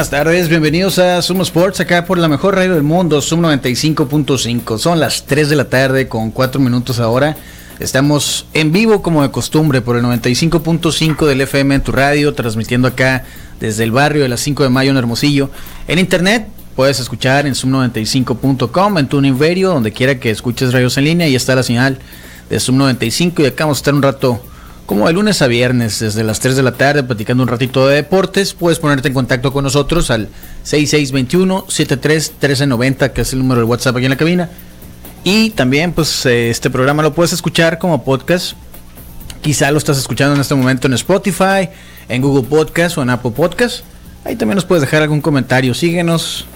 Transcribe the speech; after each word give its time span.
Buenas 0.00 0.10
tardes, 0.12 0.48
bienvenidos 0.48 0.98
a 0.98 1.20
Sumo 1.20 1.42
Sports, 1.42 1.80
acá 1.80 2.06
por 2.06 2.16
la 2.16 2.26
mejor 2.26 2.54
radio 2.54 2.72
del 2.72 2.82
mundo, 2.82 3.20
Sum 3.20 3.42
95.5. 3.42 4.78
Son 4.78 4.98
las 4.98 5.26
3 5.26 5.50
de 5.50 5.56
la 5.56 5.68
tarde 5.68 6.08
con 6.08 6.30
4 6.30 6.58
minutos 6.58 7.00
ahora. 7.00 7.36
Estamos 7.78 8.46
en 8.54 8.72
vivo 8.72 9.02
como 9.02 9.22
de 9.22 9.30
costumbre 9.30 9.82
por 9.82 9.98
el 9.98 10.02
95.5 10.04 11.26
del 11.26 11.42
FM 11.42 11.74
en 11.74 11.80
tu 11.82 11.92
radio, 11.92 12.32
transmitiendo 12.32 12.88
acá 12.88 13.24
desde 13.60 13.84
el 13.84 13.90
barrio 13.90 14.22
de 14.22 14.30
las 14.30 14.40
5 14.40 14.62
de 14.62 14.70
mayo 14.70 14.90
en 14.90 14.96
Hermosillo. 14.96 15.50
En 15.86 15.98
internet 15.98 16.48
puedes 16.74 16.98
escuchar 16.98 17.46
en 17.46 17.52
sum95.com, 17.52 18.96
en 18.96 19.06
tu 19.06 19.18
universo, 19.18 19.74
donde 19.74 19.92
quiera 19.92 20.18
que 20.18 20.30
escuches 20.30 20.72
radios 20.72 20.96
en 20.96 21.04
línea, 21.04 21.28
y 21.28 21.34
está 21.34 21.54
la 21.54 21.62
señal 21.62 21.98
de 22.48 22.58
Sum 22.58 22.78
95 22.78 23.42
y 23.42 23.44
acá 23.44 23.64
vamos 23.64 23.76
a 23.76 23.80
estar 23.80 23.92
un 23.92 24.00
rato 24.00 24.42
como 24.90 25.06
de 25.06 25.12
lunes 25.12 25.40
a 25.40 25.46
viernes, 25.46 26.00
desde 26.00 26.24
las 26.24 26.40
3 26.40 26.56
de 26.56 26.64
la 26.64 26.72
tarde, 26.72 27.04
platicando 27.04 27.44
un 27.44 27.48
ratito 27.48 27.86
de 27.86 27.94
deportes. 27.94 28.54
Puedes 28.54 28.80
ponerte 28.80 29.06
en 29.06 29.14
contacto 29.14 29.52
con 29.52 29.62
nosotros 29.62 30.10
al 30.10 30.28
6621-731390, 30.64 33.12
que 33.12 33.20
es 33.20 33.32
el 33.32 33.38
número 33.38 33.60
de 33.60 33.68
WhatsApp 33.68 33.94
aquí 33.94 34.06
en 34.06 34.10
la 34.10 34.16
cabina. 34.16 34.50
Y 35.22 35.50
también, 35.50 35.92
pues, 35.92 36.26
eh, 36.26 36.50
este 36.50 36.70
programa 36.70 37.04
lo 37.04 37.14
puedes 37.14 37.32
escuchar 37.32 37.78
como 37.78 38.02
podcast. 38.02 38.54
Quizá 39.42 39.70
lo 39.70 39.78
estás 39.78 39.96
escuchando 39.96 40.34
en 40.34 40.40
este 40.40 40.56
momento 40.56 40.88
en 40.88 40.94
Spotify, 40.94 41.68
en 42.08 42.20
Google 42.20 42.48
Podcast 42.48 42.98
o 42.98 43.02
en 43.02 43.10
Apple 43.10 43.30
Podcast. 43.30 43.84
Ahí 44.24 44.34
también 44.34 44.56
nos 44.56 44.64
puedes 44.64 44.82
dejar 44.82 45.02
algún 45.02 45.20
comentario. 45.20 45.72
Síguenos, 45.72 46.46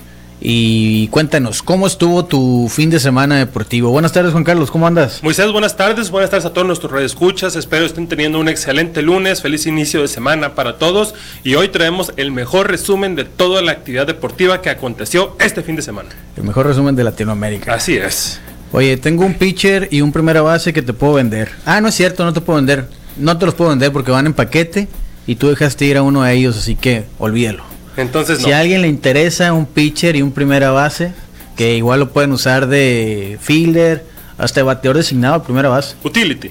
y 0.46 1.08
cuéntanos, 1.08 1.62
¿cómo 1.62 1.86
estuvo 1.86 2.26
tu 2.26 2.68
fin 2.68 2.90
de 2.90 3.00
semana 3.00 3.38
deportivo? 3.38 3.90
Buenas 3.90 4.12
tardes, 4.12 4.32
Juan 4.32 4.44
Carlos, 4.44 4.70
¿cómo 4.70 4.86
andas? 4.86 5.22
Moisés, 5.22 5.50
buenas 5.50 5.74
tardes, 5.74 6.10
buenas 6.10 6.28
tardes 6.28 6.44
a 6.44 6.52
todos 6.52 6.66
nuestros 6.66 6.92
radioescuchas. 6.92 7.56
Espero 7.56 7.86
estén 7.86 8.08
teniendo 8.08 8.38
un 8.38 8.48
excelente 8.48 9.00
lunes, 9.00 9.40
feliz 9.40 9.64
inicio 9.64 10.02
de 10.02 10.08
semana 10.08 10.54
para 10.54 10.76
todos. 10.76 11.14
Y 11.44 11.54
hoy 11.54 11.68
traemos 11.68 12.12
el 12.18 12.30
mejor 12.30 12.70
resumen 12.70 13.16
de 13.16 13.24
toda 13.24 13.62
la 13.62 13.72
actividad 13.72 14.06
deportiva 14.06 14.60
que 14.60 14.68
aconteció 14.68 15.34
este 15.40 15.62
fin 15.62 15.76
de 15.76 15.82
semana. 15.82 16.10
El 16.36 16.44
mejor 16.44 16.66
resumen 16.66 16.94
de 16.94 17.04
Latinoamérica. 17.04 17.72
Así 17.72 17.96
es. 17.96 18.38
Oye, 18.70 18.98
tengo 18.98 19.24
un 19.24 19.32
pitcher 19.32 19.88
y 19.90 20.02
un 20.02 20.12
primera 20.12 20.42
base 20.42 20.74
que 20.74 20.82
te 20.82 20.92
puedo 20.92 21.14
vender. 21.14 21.52
Ah, 21.64 21.80
no 21.80 21.88
es 21.88 21.94
cierto, 21.94 22.22
no 22.22 22.34
te 22.34 22.42
puedo 22.42 22.56
vender. 22.56 22.86
No 23.16 23.38
te 23.38 23.46
los 23.46 23.54
puedo 23.54 23.70
vender 23.70 23.92
porque 23.92 24.10
van 24.10 24.26
en 24.26 24.34
paquete 24.34 24.88
y 25.26 25.36
tú 25.36 25.48
dejaste 25.48 25.86
ir 25.86 25.96
a 25.96 26.02
uno 26.02 26.22
de 26.22 26.34
ellos, 26.34 26.58
así 26.58 26.76
que 26.76 27.04
olvídalo. 27.18 27.73
Entonces, 27.96 28.40
si 28.40 28.52
a 28.52 28.60
alguien 28.60 28.82
le 28.82 28.88
interesa 28.88 29.52
un 29.52 29.66
pitcher 29.66 30.16
y 30.16 30.22
un 30.22 30.32
primera 30.32 30.70
base, 30.70 31.12
que 31.56 31.76
igual 31.76 32.00
lo 32.00 32.12
pueden 32.12 32.32
usar 32.32 32.66
de 32.66 33.38
fielder, 33.40 34.04
hasta 34.38 34.60
de 34.60 34.64
bateador 34.64 34.96
designado, 34.96 35.42
primera 35.42 35.68
base. 35.68 35.94
Utility. 36.02 36.50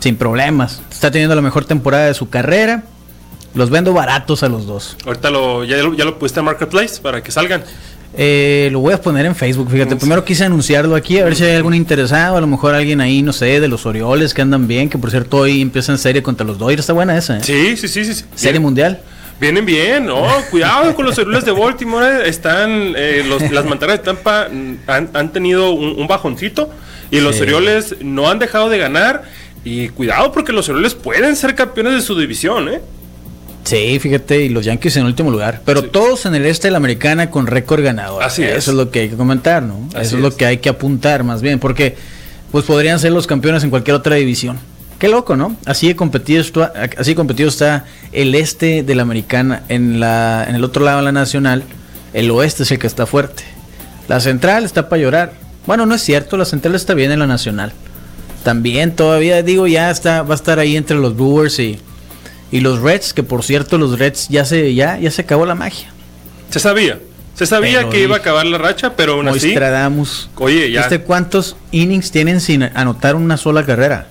Sin 0.00 0.16
problemas. 0.16 0.82
Está 0.90 1.10
teniendo 1.10 1.34
la 1.34 1.42
mejor 1.42 1.64
temporada 1.64 2.06
de 2.06 2.14
su 2.14 2.28
carrera. 2.28 2.84
Los 3.54 3.70
vendo 3.70 3.92
baratos 3.92 4.42
a 4.42 4.48
los 4.48 4.66
dos. 4.66 4.96
Ahorita 5.06 5.30
lo, 5.30 5.64
ya, 5.64 5.78
lo, 5.78 5.94
ya 5.94 6.04
lo 6.04 6.18
pusiste 6.18 6.40
en 6.40 6.46
Marketplace 6.46 7.00
para 7.00 7.22
que 7.22 7.32
salgan. 7.32 7.64
Eh, 8.18 8.68
lo 8.70 8.80
voy 8.80 8.94
a 8.94 9.00
poner 9.00 9.26
en 9.26 9.34
Facebook, 9.34 9.70
fíjate. 9.70 9.96
Primero 9.96 10.24
quise 10.24 10.44
anunciarlo 10.44 10.94
aquí, 10.94 11.18
a 11.18 11.24
ver 11.24 11.34
si 11.34 11.44
hay 11.44 11.56
algún 11.56 11.74
interesado. 11.74 12.36
A 12.36 12.40
lo 12.40 12.46
mejor 12.46 12.74
alguien 12.74 13.00
ahí, 13.00 13.22
no 13.22 13.32
sé, 13.32 13.60
de 13.60 13.68
los 13.68 13.84
Orioles 13.86 14.34
que 14.34 14.42
andan 14.42 14.68
bien. 14.68 14.88
Que 14.88 14.98
por 14.98 15.10
cierto, 15.10 15.38
hoy 15.38 15.60
empieza 15.60 15.92
en 15.92 15.98
serie 15.98 16.22
contra 16.22 16.46
los 16.46 16.58
Dodgers. 16.58 16.80
Está 16.80 16.92
buena 16.92 17.16
esa, 17.16 17.38
¿eh? 17.38 17.40
Sí, 17.42 17.76
sí, 17.76 17.88
sí. 17.88 18.04
sí, 18.04 18.14
sí. 18.14 18.24
Serie 18.34 18.60
mundial. 18.60 19.00
Vienen 19.38 19.66
bien, 19.66 20.06
no, 20.06 20.26
cuidado 20.50 20.94
con 20.94 21.04
los 21.04 21.18
Orioles 21.18 21.44
de 21.44 21.52
Baltimore. 21.52 22.26
Están, 22.28 22.94
eh, 22.96 23.22
los, 23.26 23.50
las 23.50 23.66
mantarras 23.66 23.98
de 23.98 24.04
Tampa 24.04 24.46
han, 24.86 25.10
han 25.12 25.32
tenido 25.32 25.72
un, 25.72 26.00
un, 26.00 26.06
bajoncito 26.06 26.70
y 27.10 27.20
los 27.20 27.36
sí. 27.36 27.42
Orioles 27.42 27.96
no 28.00 28.30
han 28.30 28.38
dejado 28.38 28.70
de 28.70 28.78
ganar. 28.78 29.24
Y 29.62 29.88
cuidado 29.88 30.32
porque 30.32 30.52
los 30.52 30.68
Orioles 30.68 30.94
pueden 30.94 31.36
ser 31.36 31.54
campeones 31.54 31.94
de 31.94 32.00
su 32.00 32.18
división, 32.18 32.68
¿eh? 32.68 32.80
Sí, 33.64 33.98
fíjate, 33.98 34.42
y 34.42 34.48
los 34.48 34.64
Yankees 34.64 34.96
en 34.96 35.06
último 35.06 35.30
lugar. 35.30 35.60
Pero 35.64 35.80
sí. 35.80 35.88
todos 35.90 36.24
en 36.24 36.36
el 36.36 36.46
este 36.46 36.68
de 36.68 36.70
la 36.70 36.76
americana 36.76 37.30
con 37.30 37.48
récord 37.48 37.82
ganador. 37.82 38.22
Así 38.22 38.44
es. 38.44 38.58
Eso 38.58 38.70
es 38.70 38.76
lo 38.76 38.90
que 38.92 39.00
hay 39.00 39.08
que 39.08 39.16
comentar, 39.16 39.64
¿no? 39.64 39.88
Así 39.88 39.96
Eso 39.96 40.00
es, 40.00 40.12
es 40.12 40.20
lo 40.20 40.36
que 40.36 40.46
hay 40.46 40.58
que 40.58 40.68
apuntar 40.68 41.24
más 41.24 41.42
bien, 41.42 41.58
porque 41.58 41.96
pues 42.52 42.64
podrían 42.64 43.00
ser 43.00 43.10
los 43.10 43.26
campeones 43.26 43.64
en 43.64 43.70
cualquier 43.70 43.96
otra 43.96 44.14
división. 44.14 44.56
Qué 44.98 45.08
loco, 45.08 45.36
¿no? 45.36 45.56
Así 45.66 45.88
de 45.88 45.96
competido 45.96 46.40
está, 46.40 46.72
así 46.96 47.10
de 47.10 47.14
competido 47.14 47.48
está 47.48 47.84
el 48.12 48.34
este 48.34 48.82
de 48.82 48.94
la 48.94 49.02
americana. 49.02 49.62
En, 49.68 50.00
la, 50.00 50.46
en 50.48 50.54
el 50.54 50.64
otro 50.64 50.84
lado 50.84 50.98
de 50.98 51.04
la 51.04 51.12
nacional, 51.12 51.64
el 52.14 52.30
oeste 52.30 52.62
es 52.62 52.70
el 52.70 52.78
que 52.78 52.86
está 52.86 53.04
fuerte. 53.04 53.44
La 54.08 54.20
central 54.20 54.64
está 54.64 54.88
para 54.88 55.02
llorar. 55.02 55.32
Bueno, 55.66 55.84
no 55.84 55.94
es 55.94 56.02
cierto, 56.02 56.36
la 56.36 56.44
central 56.44 56.74
está 56.74 56.94
bien 56.94 57.10
en 57.10 57.18
la 57.18 57.26
nacional. 57.26 57.72
También 58.42 58.94
todavía 58.94 59.42
digo, 59.42 59.66
ya 59.66 59.90
está, 59.90 60.22
va 60.22 60.34
a 60.34 60.36
estar 60.36 60.58
ahí 60.58 60.76
entre 60.76 60.96
los 60.96 61.14
Brewers 61.14 61.58
y, 61.58 61.78
y 62.50 62.60
los 62.60 62.80
Reds, 62.80 63.12
que 63.12 63.22
por 63.22 63.42
cierto 63.42 63.76
los 63.76 63.98
Reds 63.98 64.28
ya 64.28 64.44
se, 64.44 64.74
ya, 64.74 64.98
ya 64.98 65.10
se 65.10 65.22
acabó 65.22 65.44
la 65.44 65.56
magia. 65.56 65.88
Se 66.50 66.60
sabía. 66.60 67.00
Se 67.34 67.44
sabía 67.44 67.80
pero 67.80 67.90
que 67.90 68.02
iba 68.02 68.16
a 68.16 68.18
acabar 68.20 68.46
la 68.46 68.56
racha, 68.56 68.96
pero 68.96 69.14
aún 69.14 69.28
así. 69.28 69.52
Oye, 70.36 70.70
ya. 70.70 70.82
¿Este 70.82 71.00
cuántos 71.00 71.56
innings 71.70 72.10
tienen 72.10 72.40
sin 72.40 72.62
anotar 72.62 73.14
una 73.14 73.36
sola 73.36 73.66
carrera? 73.66 74.06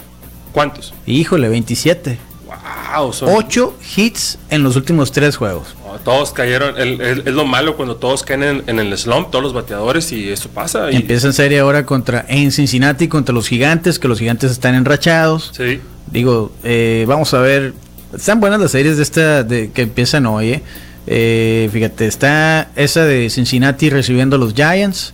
¿Cuántos? 0.55 0.93
Híjole, 1.05 1.49
27. 1.49 2.17
Wow, 2.45 3.11
son... 3.11 3.27
8 3.29 3.77
hits 3.97 4.39
en 4.49 4.63
los 4.63 4.77
últimos 4.77 5.11
3 5.11 5.35
juegos. 5.35 5.75
Oh, 5.85 5.97
todos 5.97 6.31
cayeron. 6.31 6.77
El, 6.77 7.01
el, 7.01 7.27
es 7.27 7.33
lo 7.33 7.43
malo 7.43 7.75
cuando 7.75 7.97
todos 7.97 8.23
caen 8.23 8.41
en, 8.41 8.63
en, 8.67 8.79
el 8.79 8.97
slump, 8.97 9.31
todos 9.31 9.43
los 9.43 9.51
bateadores, 9.51 10.13
y 10.13 10.29
eso 10.29 10.47
pasa. 10.47 10.89
Y... 10.91 10.95
Empieza 10.95 11.27
en 11.27 11.33
serie 11.33 11.59
ahora 11.59 11.85
contra 11.85 12.25
en 12.29 12.53
Cincinnati 12.53 13.09
contra 13.09 13.35
los 13.35 13.49
gigantes, 13.49 13.99
que 13.99 14.07
los 14.07 14.17
gigantes 14.17 14.49
están 14.49 14.75
enrachados. 14.75 15.51
Sí. 15.57 15.81
Digo, 16.09 16.53
eh, 16.63 17.03
vamos 17.05 17.33
a 17.33 17.39
ver. 17.41 17.73
Están 18.15 18.39
buenas 18.39 18.61
las 18.61 18.71
series 18.71 18.95
de 18.95 19.03
esta 19.03 19.43
de, 19.43 19.71
que 19.71 19.81
empiezan 19.81 20.25
hoy, 20.25 20.53
¿eh? 20.53 20.63
Eh, 21.05 21.69
fíjate, 21.73 22.07
está 22.07 22.69
esa 22.77 23.03
de 23.03 23.29
Cincinnati 23.29 23.89
recibiendo 23.89 24.37
a 24.37 24.39
los 24.39 24.53
Giants, 24.53 25.13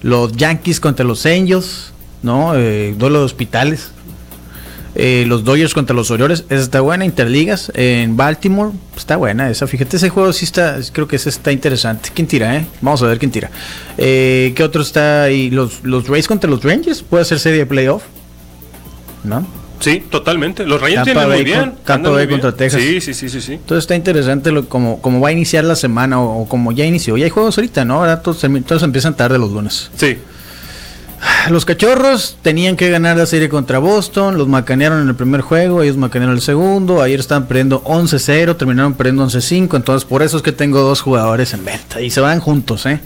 los 0.00 0.32
Yankees 0.32 0.80
contra 0.80 1.04
los 1.04 1.26
Angels, 1.26 1.92
¿no? 2.22 2.54
Eh, 2.56 2.94
duelo 2.96 3.18
de 3.18 3.24
hospitales. 3.26 3.90
Eh, 5.00 5.24
los 5.28 5.44
Dodgers 5.44 5.74
contra 5.74 5.94
los 5.94 6.10
Orioles, 6.10 6.44
esa 6.48 6.60
está 6.60 6.80
buena, 6.80 7.04
Interligas 7.04 7.70
en 7.74 8.16
Baltimore, 8.16 8.72
está 8.96 9.16
buena 9.16 9.48
esa, 9.48 9.68
fíjate, 9.68 9.96
ese 9.96 10.08
juego 10.08 10.32
sí 10.32 10.44
está, 10.44 10.76
creo 10.92 11.06
que 11.06 11.14
ese 11.14 11.28
está 11.28 11.52
interesante. 11.52 12.10
¿Quién 12.12 12.26
tira, 12.26 12.56
eh? 12.56 12.66
Vamos 12.80 13.00
a 13.02 13.06
ver 13.06 13.20
quién 13.20 13.30
tira. 13.30 13.48
Eh, 13.96 14.52
¿Qué 14.56 14.64
otro 14.64 14.82
está 14.82 15.22
ahí? 15.22 15.50
Los, 15.50 15.84
los 15.84 16.08
Rays 16.08 16.26
contra 16.26 16.50
los 16.50 16.64
Rangers, 16.64 17.02
puede 17.02 17.24
ser 17.24 17.38
serie 17.38 17.60
de 17.60 17.66
playoff, 17.66 18.02
¿no? 19.22 19.46
Sí, 19.78 20.02
totalmente. 20.10 20.66
Los 20.66 20.80
Rangers 20.80 21.04
tienen 21.04 21.28
muy 21.28 21.44
bien. 21.44 21.74
Campo 21.84 22.10
Bay 22.10 22.26
contra 22.26 22.50
Texas. 22.50 22.82
Sí, 22.82 23.00
sí, 23.00 23.14
sí, 23.14 23.28
sí, 23.28 23.40
sí. 23.40 23.52
Entonces 23.52 23.84
está 23.84 23.94
interesante 23.94 24.50
lo, 24.50 24.68
como, 24.68 25.00
como 25.00 25.20
va 25.20 25.28
a 25.28 25.32
iniciar 25.32 25.62
la 25.62 25.76
semana 25.76 26.20
o, 26.20 26.42
o, 26.42 26.48
como 26.48 26.72
ya 26.72 26.84
inició. 26.84 27.16
Ya 27.16 27.26
hay 27.26 27.30
juegos 27.30 27.56
ahorita, 27.56 27.84
¿no? 27.84 28.00
Ahora 28.00 28.20
todos, 28.20 28.44
todos 28.66 28.82
empiezan 28.82 29.16
tarde 29.16 29.38
los 29.38 29.52
lunes. 29.52 29.92
Sí. 29.96 30.18
Los 31.50 31.64
cachorros 31.64 32.36
tenían 32.42 32.76
que 32.76 32.90
ganar 32.90 33.16
la 33.16 33.24
serie 33.24 33.48
contra 33.48 33.78
Boston, 33.78 34.36
los 34.36 34.48
macanearon 34.48 35.00
en 35.00 35.08
el 35.08 35.14
primer 35.14 35.40
juego, 35.40 35.82
ellos 35.82 35.96
macanearon 35.96 36.36
el 36.36 36.42
segundo, 36.42 37.00
ayer 37.00 37.18
estaban 37.18 37.46
perdiendo 37.46 37.82
11-0, 37.84 38.56
terminaron 38.56 38.92
perdiendo 38.94 39.24
11-5, 39.24 39.76
entonces 39.76 40.06
por 40.06 40.22
eso 40.22 40.36
es 40.36 40.42
que 40.42 40.52
tengo 40.52 40.80
dos 40.80 41.00
jugadores 41.00 41.54
en 41.54 41.64
venta 41.64 42.02
y 42.02 42.10
se 42.10 42.20
van 42.20 42.40
juntos, 42.40 42.84
¿eh? 42.84 43.00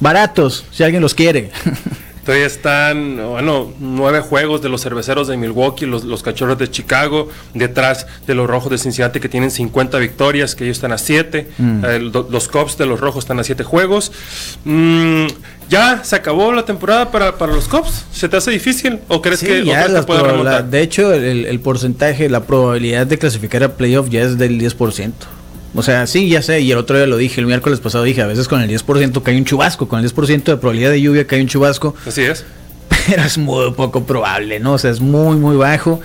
Baratos, 0.00 0.64
si 0.70 0.82
alguien 0.82 1.02
los 1.02 1.14
quiere. 1.14 1.50
Todavía 2.24 2.46
están, 2.46 3.16
bueno, 3.16 3.72
nueve 3.80 4.20
juegos 4.20 4.62
de 4.62 4.68
los 4.68 4.80
cerveceros 4.80 5.26
de 5.26 5.36
Milwaukee, 5.36 5.86
los, 5.86 6.04
los, 6.04 6.22
cachorros 6.22 6.56
de 6.56 6.70
Chicago, 6.70 7.28
detrás 7.52 8.06
de 8.28 8.34
los 8.36 8.48
rojos 8.48 8.70
de 8.70 8.78
Cincinnati 8.78 9.18
que 9.18 9.28
tienen 9.28 9.50
50 9.50 9.98
victorias, 9.98 10.54
que 10.54 10.62
ellos 10.64 10.76
están 10.76 10.92
a 10.92 10.98
7. 10.98 11.48
Mm. 11.58 11.84
Eh, 11.84 11.98
los 11.98 12.46
Cubs 12.46 12.78
de 12.78 12.86
los 12.86 13.00
rojos 13.00 13.24
están 13.24 13.40
a 13.40 13.44
7 13.44 13.64
juegos. 13.64 14.12
Mm, 14.64 15.26
¿Ya 15.68 16.04
se 16.04 16.14
acabó 16.14 16.52
la 16.52 16.64
temporada 16.64 17.10
para, 17.10 17.38
para, 17.38 17.52
los 17.52 17.66
Cubs? 17.66 18.04
¿Se 18.12 18.28
te 18.28 18.36
hace 18.36 18.52
difícil? 18.52 19.00
¿O 19.08 19.20
crees 19.20 19.40
sí, 19.40 19.46
que 19.46 19.64
ya 19.64 19.88
la, 19.88 20.06
puede 20.06 20.22
remontar? 20.22 20.70
De 20.70 20.80
hecho, 20.80 21.12
el, 21.12 21.46
el, 21.46 21.60
porcentaje, 21.60 22.28
la 22.28 22.44
probabilidad 22.44 23.04
de 23.06 23.18
clasificar 23.18 23.64
a 23.64 23.76
playoff 23.76 24.08
ya 24.08 24.22
es 24.22 24.38
del 24.38 24.60
10%. 24.60 25.12
O 25.74 25.82
sea, 25.82 26.06
sí, 26.06 26.28
ya 26.28 26.42
sé, 26.42 26.60
y 26.60 26.70
el 26.70 26.78
otro 26.78 26.96
día 26.96 27.06
lo 27.06 27.16
dije, 27.16 27.40
el 27.40 27.46
miércoles 27.46 27.80
pasado 27.80 28.04
dije, 28.04 28.20
a 28.20 28.26
veces 28.26 28.46
con 28.46 28.60
el 28.60 28.68
10% 28.68 29.22
cae 29.22 29.36
un 29.36 29.44
chubasco, 29.44 29.88
con 29.88 30.00
el 30.00 30.12
10% 30.12 30.44
de 30.44 30.56
probabilidad 30.56 30.90
de 30.90 31.00
lluvia 31.00 31.26
cae 31.26 31.40
un 31.40 31.48
chubasco. 31.48 31.94
Así 32.06 32.22
es. 32.22 32.44
Pero 33.08 33.22
es 33.22 33.38
muy 33.38 33.72
poco 33.72 34.04
probable, 34.04 34.60
¿no? 34.60 34.74
O 34.74 34.78
sea, 34.78 34.90
es 34.90 35.00
muy, 35.00 35.36
muy 35.36 35.56
bajo. 35.56 36.00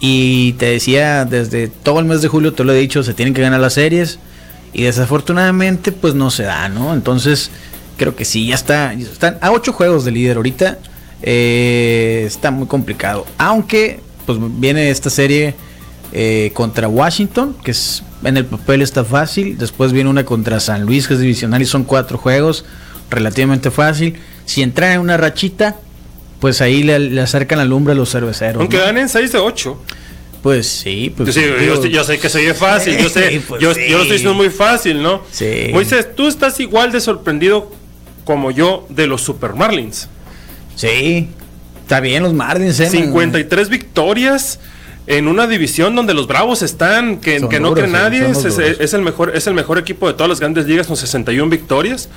Y 0.00 0.54
te 0.54 0.66
decía, 0.66 1.24
desde 1.24 1.68
todo 1.68 2.00
el 2.00 2.06
mes 2.06 2.22
de 2.22 2.28
julio 2.28 2.52
te 2.52 2.64
lo 2.64 2.72
he 2.72 2.78
dicho, 2.78 3.04
se 3.04 3.14
tienen 3.14 3.32
que 3.34 3.42
ganar 3.42 3.60
las 3.60 3.74
series. 3.74 4.18
Y 4.72 4.82
desafortunadamente, 4.82 5.92
pues 5.92 6.14
no 6.14 6.30
se 6.30 6.42
da, 6.42 6.68
¿no? 6.68 6.92
Entonces, 6.92 7.50
creo 7.96 8.16
que 8.16 8.24
sí, 8.24 8.48
ya 8.48 8.56
está. 8.56 8.92
Están 8.92 9.38
a 9.40 9.52
ocho 9.52 9.72
juegos 9.72 10.04
de 10.04 10.10
líder 10.10 10.38
ahorita. 10.38 10.78
Eh, 11.22 12.24
está 12.26 12.50
muy 12.50 12.66
complicado. 12.66 13.26
Aunque, 13.38 14.00
pues 14.26 14.38
viene 14.40 14.90
esta 14.90 15.10
serie 15.10 15.54
eh, 16.12 16.50
contra 16.54 16.88
Washington, 16.88 17.56
que 17.64 17.70
es 17.70 18.02
en 18.24 18.36
el 18.36 18.44
papel 18.44 18.82
está 18.82 19.04
fácil. 19.04 19.58
Después 19.58 19.92
viene 19.92 20.10
una 20.10 20.24
contra 20.24 20.60
San 20.60 20.84
Luis, 20.84 21.08
que 21.08 21.14
es 21.14 21.20
divisional 21.20 21.62
y 21.62 21.66
son 21.66 21.84
cuatro 21.84 22.18
juegos, 22.18 22.64
relativamente 23.10 23.70
fácil. 23.70 24.16
Si 24.44 24.62
entran 24.62 24.92
en 24.92 25.00
una 25.00 25.16
rachita, 25.16 25.76
pues 26.40 26.60
ahí 26.60 26.82
le, 26.82 27.20
acercan 27.20 27.58
la 27.58 27.64
lumbre 27.64 27.92
a 27.92 27.96
los 27.96 28.10
cerveceros. 28.10 28.60
Aunque 28.60 28.78
ganen 28.78 29.08
6 29.08 29.32
de 29.32 29.38
8. 29.38 29.78
Pues 30.42 30.66
sí, 30.66 31.14
pues. 31.16 31.34
yo, 31.34 32.04
sé 32.04 32.18
que 32.18 32.28
se 32.28 32.38
oye 32.38 32.52
fácil, 32.52 32.98
yo 32.98 33.08
sé, 33.08 33.40
pues 33.46 33.62
yo, 33.62 33.68
lo 33.68 33.72
estoy 33.74 34.04
diciendo 34.04 34.34
muy 34.34 34.50
fácil, 34.50 35.00
¿no? 35.00 35.22
Sí. 35.30 35.68
Moisés, 35.72 36.16
tú 36.16 36.26
estás 36.26 36.58
igual 36.58 36.90
de 36.90 37.00
sorprendido 37.00 37.70
como 38.24 38.50
yo 38.50 38.84
de 38.88 39.06
los 39.06 39.22
Super 39.22 39.54
Marlins. 39.54 40.08
Sí, 40.74 41.28
está 41.80 42.00
bien 42.00 42.24
los 42.24 42.34
Marlins, 42.34 42.80
¿eh? 42.80 42.90
53 42.90 43.68
victorias 43.68 44.58
en 45.06 45.28
una 45.28 45.46
división 45.46 45.96
donde 45.96 46.14
los 46.14 46.26
Bravos 46.26 46.62
están, 46.62 47.18
que, 47.18 47.40
no 47.40 47.48
cree 47.48 47.88
nadie, 47.88 48.24
es, 48.30 48.94
el 48.94 49.02
mejor, 49.02 49.34
es 49.34 49.46
el 49.46 49.54
mejor 49.54 49.78
equipo 49.78 50.06
de 50.06 50.14
todas 50.14 50.28
las 50.28 50.40
grandes 50.40 50.66
ligas 50.66 50.86
con 50.86 50.96
61 50.96 51.50
victorias. 51.50 52.08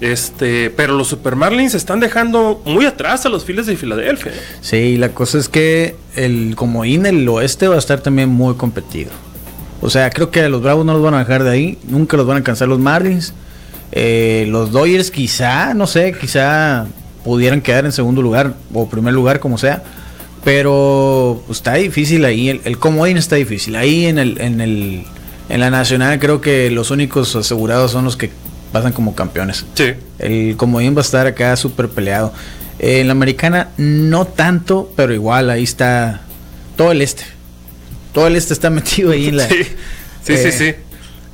Este, 0.00 0.68
pero 0.70 0.94
los 0.94 1.06
Super 1.06 1.36
Marlins 1.36 1.74
están 1.74 2.00
dejando 2.00 2.60
muy 2.64 2.86
atrás 2.86 3.24
a 3.24 3.28
los 3.28 3.44
Phillies 3.44 3.66
de 3.66 3.76
Filadelfia. 3.76 4.32
Sí, 4.60 4.96
la 4.96 5.10
cosa 5.10 5.38
es 5.38 5.48
que 5.48 5.94
el 6.16 6.56
comodín 6.56 7.06
el 7.06 7.28
oeste 7.28 7.68
va 7.68 7.76
a 7.76 7.78
estar 7.78 8.00
también 8.00 8.28
muy 8.28 8.56
competido. 8.56 9.12
O 9.80 9.90
sea, 9.90 10.10
creo 10.10 10.32
que 10.32 10.48
los 10.48 10.60
Bravos 10.60 10.84
no 10.84 10.94
los 10.94 11.02
van 11.02 11.14
a 11.14 11.20
dejar 11.20 11.44
de 11.44 11.50
ahí, 11.50 11.78
nunca 11.84 12.16
los 12.16 12.26
van 12.26 12.34
a 12.34 12.38
alcanzar 12.38 12.66
los 12.66 12.80
Marlins. 12.80 13.32
Eh, 13.92 14.46
los 14.48 14.72
Dodgers 14.72 15.12
quizá, 15.12 15.72
no 15.74 15.86
sé, 15.86 16.14
quizá 16.18 16.86
pudieran 17.22 17.60
quedar 17.60 17.84
en 17.84 17.92
segundo 17.92 18.22
lugar 18.22 18.54
o 18.74 18.88
primer 18.88 19.14
lugar, 19.14 19.38
como 19.38 19.56
sea. 19.56 19.84
Pero 20.44 21.42
pues, 21.46 21.58
está 21.58 21.74
difícil 21.74 22.24
ahí, 22.24 22.48
el, 22.48 22.60
el 22.64 22.78
comodín 22.78 23.16
está 23.16 23.36
difícil. 23.36 23.76
Ahí 23.76 24.06
en 24.06 24.18
el, 24.18 24.40
en 24.40 24.60
el 24.60 25.04
en 25.48 25.60
la 25.60 25.70
nacional 25.70 26.18
creo 26.18 26.40
que 26.40 26.70
los 26.70 26.90
únicos 26.90 27.36
asegurados 27.36 27.90
son 27.92 28.04
los 28.04 28.16
que 28.16 28.30
pasan 28.72 28.92
como 28.92 29.14
campeones. 29.14 29.66
Sí. 29.74 29.92
El 30.18 30.56
comodín 30.56 30.94
va 30.96 31.00
a 31.00 31.02
estar 31.02 31.26
acá 31.26 31.54
súper 31.56 31.88
peleado. 31.90 32.32
en 32.78 33.06
la 33.06 33.12
americana 33.12 33.68
no 33.76 34.24
tanto, 34.24 34.90
pero 34.96 35.12
igual 35.12 35.50
ahí 35.50 35.62
está 35.62 36.22
todo 36.76 36.90
el 36.90 37.02
este. 37.02 37.24
Todo 38.14 38.26
el 38.28 38.36
este 38.36 38.54
está 38.54 38.70
metido 38.70 39.12
ahí 39.12 39.28
en 39.28 39.36
la... 39.36 39.48
Sí, 39.48 39.64
sí, 40.22 40.36
sí. 40.36 40.52
sí. 40.52 40.74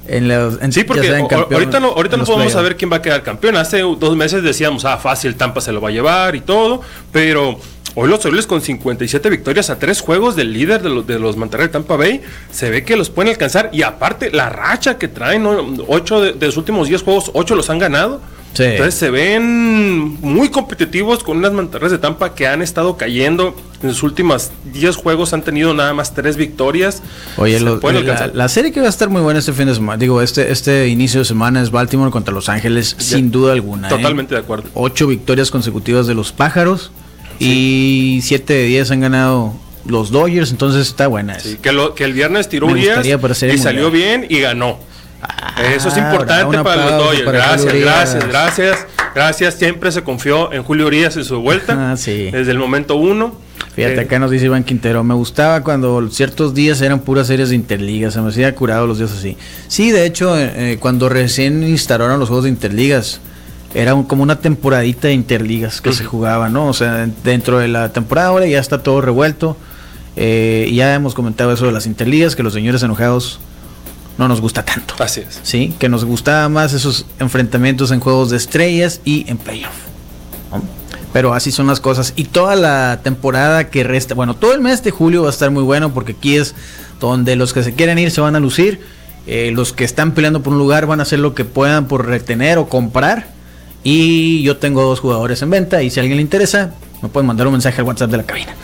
En 0.08 0.26
los, 0.26 0.58
sí, 0.70 0.84
porque 0.84 1.06
ahorita 1.06 1.80
no, 1.80 1.88
ahorita 1.88 2.16
no 2.16 2.24
podemos 2.24 2.50
saber 2.50 2.76
quién 2.76 2.90
va 2.90 2.96
a 2.96 3.02
quedar 3.02 3.22
campeón. 3.22 3.56
Hace 3.56 3.80
dos 3.80 4.16
meses 4.16 4.42
decíamos, 4.42 4.86
ah, 4.86 4.96
fácil, 4.96 5.36
Tampa 5.36 5.60
se 5.60 5.70
lo 5.70 5.82
va 5.82 5.90
a 5.90 5.92
llevar 5.92 6.34
y 6.34 6.40
todo, 6.40 6.80
pero 7.12 7.60
Hoy 8.00 8.08
los 8.08 8.24
Orioles 8.24 8.46
con 8.46 8.60
57 8.60 9.28
victorias 9.28 9.70
a 9.70 9.80
tres 9.80 10.00
juegos 10.00 10.36
del 10.36 10.52
líder 10.52 10.82
de, 10.82 10.88
los, 10.88 11.04
de 11.04 11.18
los 11.18 11.36
Monterrey 11.36 11.66
Tampa 11.68 11.96
Bay, 11.96 12.20
se 12.48 12.70
ve 12.70 12.84
que 12.84 12.96
los 12.96 13.10
pueden 13.10 13.32
alcanzar 13.32 13.70
y 13.72 13.82
aparte 13.82 14.30
la 14.30 14.48
racha 14.50 14.98
que 14.98 15.08
traen, 15.08 15.44
ocho 15.88 16.20
de, 16.20 16.46
los 16.46 16.56
últimos 16.56 16.86
10 16.86 17.02
juegos, 17.02 17.32
ocho 17.34 17.56
los 17.56 17.70
han 17.70 17.80
ganado. 17.80 18.20
Entonces 18.56 18.94
se 18.94 19.10
ven 19.10 20.16
muy 20.20 20.48
competitivos 20.48 21.24
con 21.24 21.38
unas 21.38 21.52
Monterrey 21.52 21.90
de 21.90 21.98
Tampa 21.98 22.36
que 22.36 22.46
han 22.46 22.62
estado 22.62 22.96
cayendo. 22.96 23.56
En 23.82 23.88
los 23.88 24.04
últimos 24.04 24.52
10 24.72 24.94
juegos 24.94 25.32
han 25.32 25.42
tenido 25.42 25.74
nada 25.74 25.92
más 25.92 26.14
tres 26.14 26.36
victorias. 26.36 27.02
Oye, 27.36 27.58
la, 27.58 28.48
serie 28.48 28.70
que 28.70 28.78
va 28.78 28.86
a 28.86 28.90
estar 28.90 29.08
muy 29.08 29.22
buena 29.22 29.40
este 29.40 29.52
fin 29.52 29.66
de 29.66 29.74
semana, 29.74 29.98
digo, 29.98 30.22
este, 30.22 30.52
este 30.52 30.86
inicio 30.86 31.18
de 31.18 31.24
semana 31.24 31.60
es 31.62 31.72
Baltimore 31.72 32.12
contra 32.12 32.32
Los 32.32 32.48
Ángeles, 32.48 32.94
sin 32.98 33.32
duda 33.32 33.54
alguna. 33.54 33.88
¿eh? 33.88 33.90
Totalmente 33.90 34.36
de 34.36 34.40
acuerdo. 34.40 34.68
Ocho 34.74 35.08
victorias 35.08 35.50
consecutivas 35.50 36.06
de 36.06 36.14
los 36.14 36.30
pájaros. 36.30 36.92
Y 37.38 38.20
7 38.22 38.52
de 38.52 38.64
10 38.64 38.90
han 38.90 39.00
ganado 39.00 39.54
los 39.86 40.10
Dodgers, 40.10 40.50
entonces 40.50 40.86
está 40.88 41.06
buena. 41.06 41.38
Sí, 41.38 41.58
que, 41.60 41.72
lo, 41.72 41.94
que 41.94 42.04
el 42.04 42.12
viernes 42.12 42.48
tiró 42.48 42.66
Urias 42.66 43.06
y 43.06 43.58
salió 43.58 43.90
bien 43.90 44.26
y 44.28 44.40
ganó. 44.40 44.78
Ah, 45.20 45.54
Eso 45.74 45.88
es 45.88 45.96
importante 45.96 46.58
para 46.62 46.90
los 46.90 47.04
Dodgers. 47.04 47.32
Gracias, 47.32 47.74
gracias, 47.74 48.28
gracias, 48.28 48.86
gracias. 49.14 49.54
Siempre 49.54 49.90
se 49.90 50.02
confió 50.02 50.52
en 50.52 50.62
Julio 50.62 50.86
Urias 50.86 51.16
en 51.16 51.24
su 51.24 51.40
vuelta. 51.40 51.76
Ah, 51.90 51.96
sí. 51.96 52.30
Desde 52.30 52.50
el 52.52 52.58
momento 52.58 52.96
uno. 52.96 53.34
Fíjate, 53.74 53.94
eh, 53.94 54.00
acá 54.00 54.18
nos 54.18 54.30
dice 54.30 54.46
Iván 54.46 54.64
Quintero, 54.64 55.04
me 55.04 55.14
gustaba 55.14 55.62
cuando 55.62 56.08
ciertos 56.10 56.52
días 56.52 56.80
eran 56.80 56.98
puras 57.00 57.28
series 57.28 57.50
de 57.50 57.54
Interligas, 57.54 58.14
se 58.14 58.20
me 58.20 58.28
hacía 58.28 58.52
curado 58.54 58.86
los 58.86 58.98
días 58.98 59.12
así. 59.12 59.36
Sí, 59.68 59.92
de 59.92 60.04
hecho, 60.04 60.36
eh, 60.36 60.72
eh, 60.72 60.76
cuando 60.80 61.08
recién 61.08 61.62
instalaron 61.62 62.18
los 62.18 62.28
juegos 62.28 62.44
de 62.44 62.50
Interligas, 62.50 63.20
era 63.74 63.92
como 64.04 64.22
una 64.22 64.40
temporadita 64.40 65.08
de 65.08 65.14
interligas 65.14 65.80
que 65.80 65.92
se 65.92 66.04
jugaba, 66.04 66.48
¿no? 66.48 66.68
O 66.68 66.72
sea, 66.72 67.06
dentro 67.22 67.58
de 67.58 67.68
la 67.68 67.92
temporada 67.92 68.28
ahora 68.28 68.46
ya 68.46 68.60
está 68.60 68.82
todo 68.82 69.00
revuelto. 69.00 69.56
Eh, 70.16 70.70
ya 70.72 70.94
hemos 70.94 71.14
comentado 71.14 71.52
eso 71.52 71.66
de 71.66 71.72
las 71.72 71.86
interligas, 71.86 72.34
que 72.34 72.42
los 72.42 72.52
señores 72.52 72.82
enojados 72.82 73.40
no 74.16 74.26
nos 74.26 74.40
gusta 74.40 74.64
tanto. 74.64 74.94
Así 74.98 75.20
es. 75.20 75.40
Sí, 75.42 75.74
que 75.78 75.88
nos 75.88 76.04
gustaba 76.04 76.48
más 76.48 76.72
esos 76.72 77.06
enfrentamientos 77.20 77.90
en 77.90 78.00
juegos 78.00 78.30
de 78.30 78.38
estrellas 78.38 79.00
y 79.04 79.30
en 79.30 79.36
playoff. 79.36 79.74
Pero 81.12 81.34
así 81.34 81.52
son 81.52 81.66
las 81.66 81.80
cosas. 81.80 82.14
Y 82.16 82.24
toda 82.24 82.56
la 82.56 83.00
temporada 83.02 83.70
que 83.70 83.84
resta, 83.84 84.14
bueno, 84.14 84.34
todo 84.34 84.54
el 84.54 84.60
mes 84.60 84.82
de 84.82 84.90
julio 84.90 85.22
va 85.22 85.28
a 85.28 85.30
estar 85.30 85.50
muy 85.50 85.62
bueno 85.62 85.92
porque 85.92 86.12
aquí 86.12 86.36
es 86.36 86.54
donde 87.00 87.36
los 87.36 87.52
que 87.52 87.62
se 87.62 87.74
quieren 87.74 87.98
ir 87.98 88.10
se 88.10 88.20
van 88.20 88.34
a 88.34 88.40
lucir. 88.40 88.80
Eh, 89.26 89.50
los 89.52 89.72
que 89.74 89.84
están 89.84 90.12
peleando 90.12 90.42
por 90.42 90.54
un 90.54 90.58
lugar 90.58 90.86
van 90.86 91.00
a 91.00 91.02
hacer 91.02 91.18
lo 91.18 91.34
que 91.34 91.44
puedan 91.44 91.86
por 91.86 92.06
retener 92.06 92.56
o 92.56 92.68
comprar 92.68 93.37
y 93.82 94.42
yo 94.42 94.56
tengo 94.56 94.82
dos 94.82 95.00
jugadores 95.00 95.42
en 95.42 95.50
venta 95.50 95.82
y 95.82 95.90
si 95.90 96.00
a 96.00 96.02
alguien 96.02 96.16
le 96.16 96.22
interesa, 96.22 96.74
me 97.02 97.08
pueden 97.08 97.26
mandar 97.26 97.46
un 97.46 97.52
mensaje 97.52 97.80
al 97.80 97.86
WhatsApp 97.86 98.10
de 98.10 98.16
la 98.16 98.22
cabina. 98.24 98.54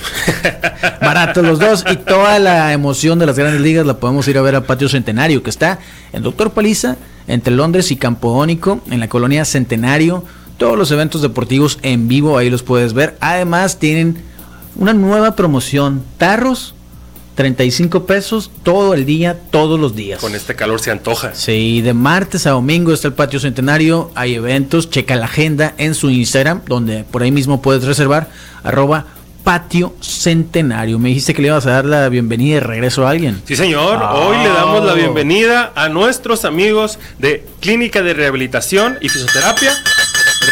Baratos 1.00 1.44
los 1.44 1.58
dos 1.58 1.84
y 1.90 1.96
toda 1.96 2.38
la 2.38 2.72
emoción 2.72 3.18
de 3.18 3.26
las 3.26 3.38
grandes 3.38 3.60
ligas 3.60 3.86
la 3.86 3.98
podemos 3.98 4.26
ir 4.28 4.38
a 4.38 4.42
ver 4.42 4.56
a 4.56 4.64
Patio 4.64 4.88
Centenario, 4.88 5.42
que 5.42 5.50
está 5.50 5.78
en 6.12 6.22
Doctor 6.22 6.50
Paliza, 6.50 6.96
entre 7.28 7.54
Londres 7.54 7.90
y 7.90 7.96
Campo 7.96 8.44
en 8.44 9.00
la 9.00 9.08
colonia 9.08 9.44
Centenario. 9.44 10.24
Todos 10.58 10.76
los 10.78 10.90
eventos 10.90 11.22
deportivos 11.22 11.78
en 11.82 12.08
vivo 12.08 12.38
ahí 12.38 12.50
los 12.50 12.62
puedes 12.62 12.92
ver. 12.92 13.16
Además 13.20 13.78
tienen 13.78 14.18
una 14.76 14.92
nueva 14.92 15.36
promoción, 15.36 16.02
tarros 16.18 16.73
35 17.34 18.06
pesos 18.06 18.50
todo 18.62 18.94
el 18.94 19.06
día, 19.06 19.38
todos 19.50 19.78
los 19.78 19.96
días. 19.96 20.20
Con 20.20 20.34
este 20.34 20.54
calor 20.54 20.80
se 20.80 20.90
antoja. 20.90 21.34
Sí, 21.34 21.82
de 21.82 21.94
martes 21.94 22.46
a 22.46 22.50
domingo 22.50 22.92
está 22.92 23.08
el 23.08 23.14
patio 23.14 23.40
centenario, 23.40 24.10
hay 24.14 24.34
eventos, 24.34 24.90
checa 24.90 25.16
la 25.16 25.26
agenda 25.26 25.74
en 25.78 25.94
su 25.94 26.10
Instagram, 26.10 26.62
donde 26.66 27.04
por 27.04 27.22
ahí 27.22 27.32
mismo 27.32 27.60
puedes 27.60 27.84
reservar, 27.84 28.28
arroba 28.62 29.06
patio 29.42 29.94
centenario. 30.00 30.98
Me 30.98 31.10
dijiste 31.10 31.34
que 31.34 31.42
le 31.42 31.48
ibas 31.48 31.66
a 31.66 31.70
dar 31.70 31.84
la 31.84 32.08
bienvenida 32.08 32.56
y 32.56 32.60
regreso 32.60 33.06
a 33.06 33.10
alguien. 33.10 33.42
Sí, 33.44 33.56
señor. 33.56 34.02
Hoy 34.02 34.38
le 34.38 34.48
damos 34.48 34.84
la 34.84 34.92
oh. 34.92 34.96
bienvenida 34.96 35.72
a 35.74 35.88
nuestros 35.88 36.44
amigos 36.44 36.98
de 37.18 37.44
Clínica 37.60 38.02
de 38.02 38.14
Rehabilitación 38.14 38.96
y 39.00 39.08
Fisioterapia 39.08 39.76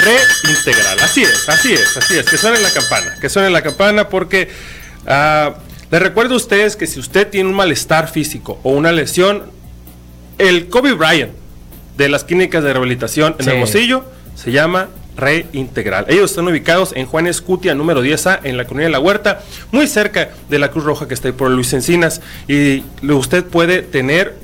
Reintegral. 0.05 1.01
Así 1.01 1.23
es, 1.23 1.49
así 1.49 1.73
es, 1.73 1.97
así 1.97 2.19
es. 2.19 2.27
Que 2.27 2.37
suene 2.37 2.61
la 2.61 2.71
campana, 2.71 3.17
que 3.21 3.29
suene 3.29 3.51
la 3.51 3.63
campana 3.63 4.09
porque... 4.09 4.51
Uh, 5.07 5.72
les 5.93 6.01
recuerdo 6.01 6.33
a 6.33 6.37
ustedes 6.39 6.75
que 6.75 6.87
si 6.87 6.99
usted 6.99 7.29
tiene 7.29 7.51
un 7.51 7.55
malestar 7.55 8.09
físico 8.09 8.59
o 8.63 8.71
una 8.71 8.93
lesión, 8.93 9.43
el 10.39 10.71
Kobe 10.71 10.95
Bryant 10.95 11.33
de 11.99 12.09
las 12.09 12.25
clínicas 12.25 12.65
de 12.65 12.73
rehabilitación 12.73 13.37
en 13.39 13.47
Hermosillo 13.47 14.03
se 14.35 14.53
llama 14.53 14.89
Reintegral. 15.19 16.07
Ellos 16.09 16.31
están 16.31 16.49
ubicados 16.49 16.95
en 16.97 17.05
Juan 17.05 17.27
Escutia, 17.27 17.75
número 17.75 18.03
10A, 18.03 18.41
en 18.45 18.57
la 18.57 18.65
comunidad 18.65 18.89
de 18.89 18.93
la 18.93 19.01
Huerta, 19.01 19.43
muy 19.71 19.87
cerca 19.87 20.31
de 20.49 20.59
la 20.59 20.71
Cruz 20.71 20.85
Roja 20.85 21.07
que 21.07 21.13
está 21.13 21.29
ahí 21.29 21.35
por 21.35 21.51
Luis 21.51 21.71
Encinas. 21.75 22.23
Y 22.49 22.85
usted 23.07 23.45
puede 23.45 23.83
tener 23.83 24.35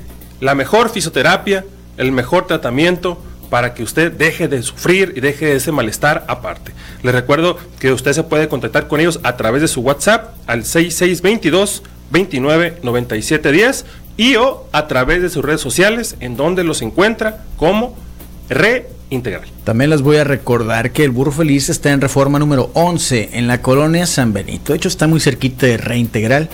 la 0.41 0.53
mejor 0.53 0.91
fisioterapia, 0.91 1.65
el 1.97 2.11
mejor 2.11 2.45
tratamiento 2.45 3.19
para 3.49 3.73
que 3.73 3.83
usted 3.83 4.11
deje 4.11 4.47
de 4.47 4.61
sufrir 4.63 5.13
y 5.15 5.21
deje 5.21 5.55
ese 5.55 5.71
malestar 5.71 6.25
aparte. 6.27 6.73
Le 7.03 7.11
recuerdo 7.11 7.57
que 7.79 7.91
usted 7.91 8.13
se 8.13 8.23
puede 8.23 8.47
contactar 8.47 8.87
con 8.87 8.99
ellos 8.99 9.19
a 9.23 9.37
través 9.37 9.61
de 9.61 9.67
su 9.67 9.81
WhatsApp 9.81 10.35
al 10.47 10.65
6622 10.65 11.83
29 12.11 12.79
97 12.83 13.51
10 13.51 13.85
y 14.17 14.35
o 14.35 14.67
a 14.71 14.87
través 14.87 15.21
de 15.21 15.29
sus 15.29 15.43
redes 15.43 15.61
sociales 15.61 16.15
en 16.19 16.35
donde 16.35 16.63
los 16.63 16.81
encuentra 16.81 17.43
como 17.57 17.95
Reintegral. 18.49 19.47
También 19.63 19.91
les 19.91 20.01
voy 20.01 20.17
a 20.17 20.23
recordar 20.23 20.91
que 20.91 21.03
el 21.03 21.11
Burro 21.11 21.31
Feliz 21.31 21.69
está 21.69 21.91
en 21.91 22.01
reforma 22.01 22.39
número 22.39 22.71
11 22.73 23.29
en 23.33 23.47
la 23.47 23.61
colonia 23.61 24.05
San 24.05 24.33
Benito. 24.33 24.73
De 24.73 24.77
hecho, 24.77 24.87
está 24.87 25.07
muy 25.07 25.19
cerquita 25.19 25.67
de 25.67 25.77
Reintegral. 25.77 26.49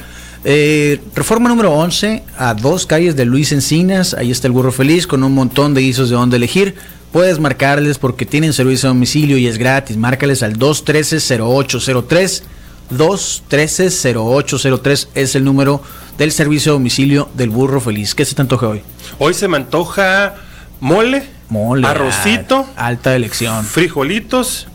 Eh, 0.48 1.02
reforma 1.16 1.50
número 1.50 1.74
11, 1.74 2.22
a 2.38 2.54
dos 2.54 2.86
calles 2.86 3.16
de 3.16 3.26
Luis 3.26 3.52
Encinas, 3.52 4.14
ahí 4.14 4.30
está 4.30 4.46
el 4.46 4.54
burro 4.54 4.72
feliz 4.72 5.08
con 5.08 5.24
un 5.24 5.34
montón 5.34 5.74
de 5.74 5.82
guisos 5.82 6.12
de 6.12 6.16
dónde 6.16 6.38
elegir. 6.38 6.76
Puedes 7.12 7.40
marcarles 7.40 7.98
porque 7.98 8.28
tienen 8.28 8.54
servicio 8.54 8.88
a 8.88 8.94
domicilio 8.94 9.40
y 9.40 9.48
es 9.48 9.58
gratis. 9.58 9.98
Márcales 9.98 10.44
al 10.44 10.60
213-0803. 10.60 12.44
213-0803 12.92 15.08
es 15.16 15.34
el 15.36 15.44
número 15.44 15.82
del 16.20 16.32
servicio 16.32 16.74
a 16.74 16.76
domicilio 16.76 17.28
del 17.34 17.50
burro 17.50 17.82
feliz. 17.82 18.14
¿Qué 18.14 18.24
se 18.24 18.36
te 18.36 18.44
antoja 18.44 18.68
hoy? 18.68 18.84
Hoy 19.18 19.34
se 19.34 19.48
me 19.48 19.58
antoja 19.58 20.36
mole, 20.80 21.24
Mole. 21.50 21.88
arrocito, 21.88 22.68
alta 22.76 23.16
elección. 23.16 23.66
frijolitos 23.66 24.68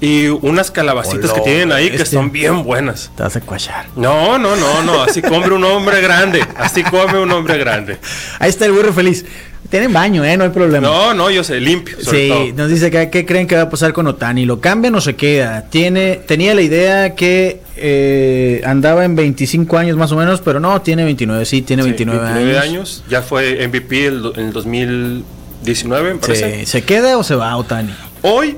y 0.00 0.28
unas 0.28 0.70
calabacitas 0.70 1.32
que 1.32 1.40
tienen 1.40 1.72
ahí 1.72 1.90
que 1.90 2.04
son 2.06 2.30
bien 2.30 2.62
buenas. 2.62 3.10
Te 3.16 3.22
vas 3.24 3.34
a 3.36 3.40
cuachar. 3.40 3.86
No, 3.96 4.38
no, 4.38 4.54
no, 4.56 4.82
no, 4.82 5.02
así 5.02 5.20
come 5.22 5.48
un 5.50 5.64
hombre 5.64 6.00
grande, 6.00 6.44
así 6.56 6.82
come 6.84 7.18
un 7.18 7.30
hombre 7.32 7.58
grande. 7.58 7.98
Ahí 8.38 8.48
está 8.50 8.66
el 8.66 8.72
burro 8.72 8.92
feliz. 8.92 9.24
Tienen 9.70 9.92
baño, 9.92 10.24
¿eh? 10.24 10.34
No 10.38 10.44
hay 10.44 10.50
problema. 10.50 10.86
No, 10.86 11.12
no, 11.12 11.30
yo 11.30 11.44
sé, 11.44 11.60
limpio. 11.60 11.96
Sobre 12.00 12.22
Sí, 12.22 12.28
todo. 12.28 12.52
nos 12.64 12.70
dice 12.70 12.90
que 12.90 13.10
qué 13.10 13.26
creen 13.26 13.46
que 13.46 13.54
va 13.54 13.62
a 13.62 13.68
pasar 13.70 13.92
con 13.92 14.06
Otani. 14.06 14.46
¿Lo 14.46 14.60
cambian 14.60 14.94
o 14.94 15.00
se 15.02 15.14
queda? 15.14 15.66
Tiene, 15.68 16.14
tenía 16.26 16.54
la 16.54 16.62
idea 16.62 17.14
que 17.14 17.60
eh, 17.76 18.62
andaba 18.64 19.04
en 19.04 19.14
25 19.14 19.76
años 19.76 19.98
más 19.98 20.10
o 20.12 20.16
menos, 20.16 20.40
pero 20.40 20.58
no, 20.58 20.80
tiene 20.80 21.04
29, 21.04 21.44
sí, 21.44 21.60
tiene 21.60 21.82
Sí, 21.82 21.88
29, 21.90 22.18
29 22.24 22.58
años. 22.58 22.68
años. 22.70 23.04
Ya 23.10 23.20
fue 23.20 23.66
MVP 23.68 24.06
el 24.06 24.32
en 24.36 24.46
el 24.46 24.52
2019, 24.54 26.14
me 26.14 26.18
parece. 26.20 26.60
Sí, 26.60 26.66
¿Se 26.66 26.82
queda 26.82 27.18
o 27.18 27.22
se 27.22 27.34
va 27.34 27.54
Otani? 27.56 27.92
Hoy, 28.22 28.56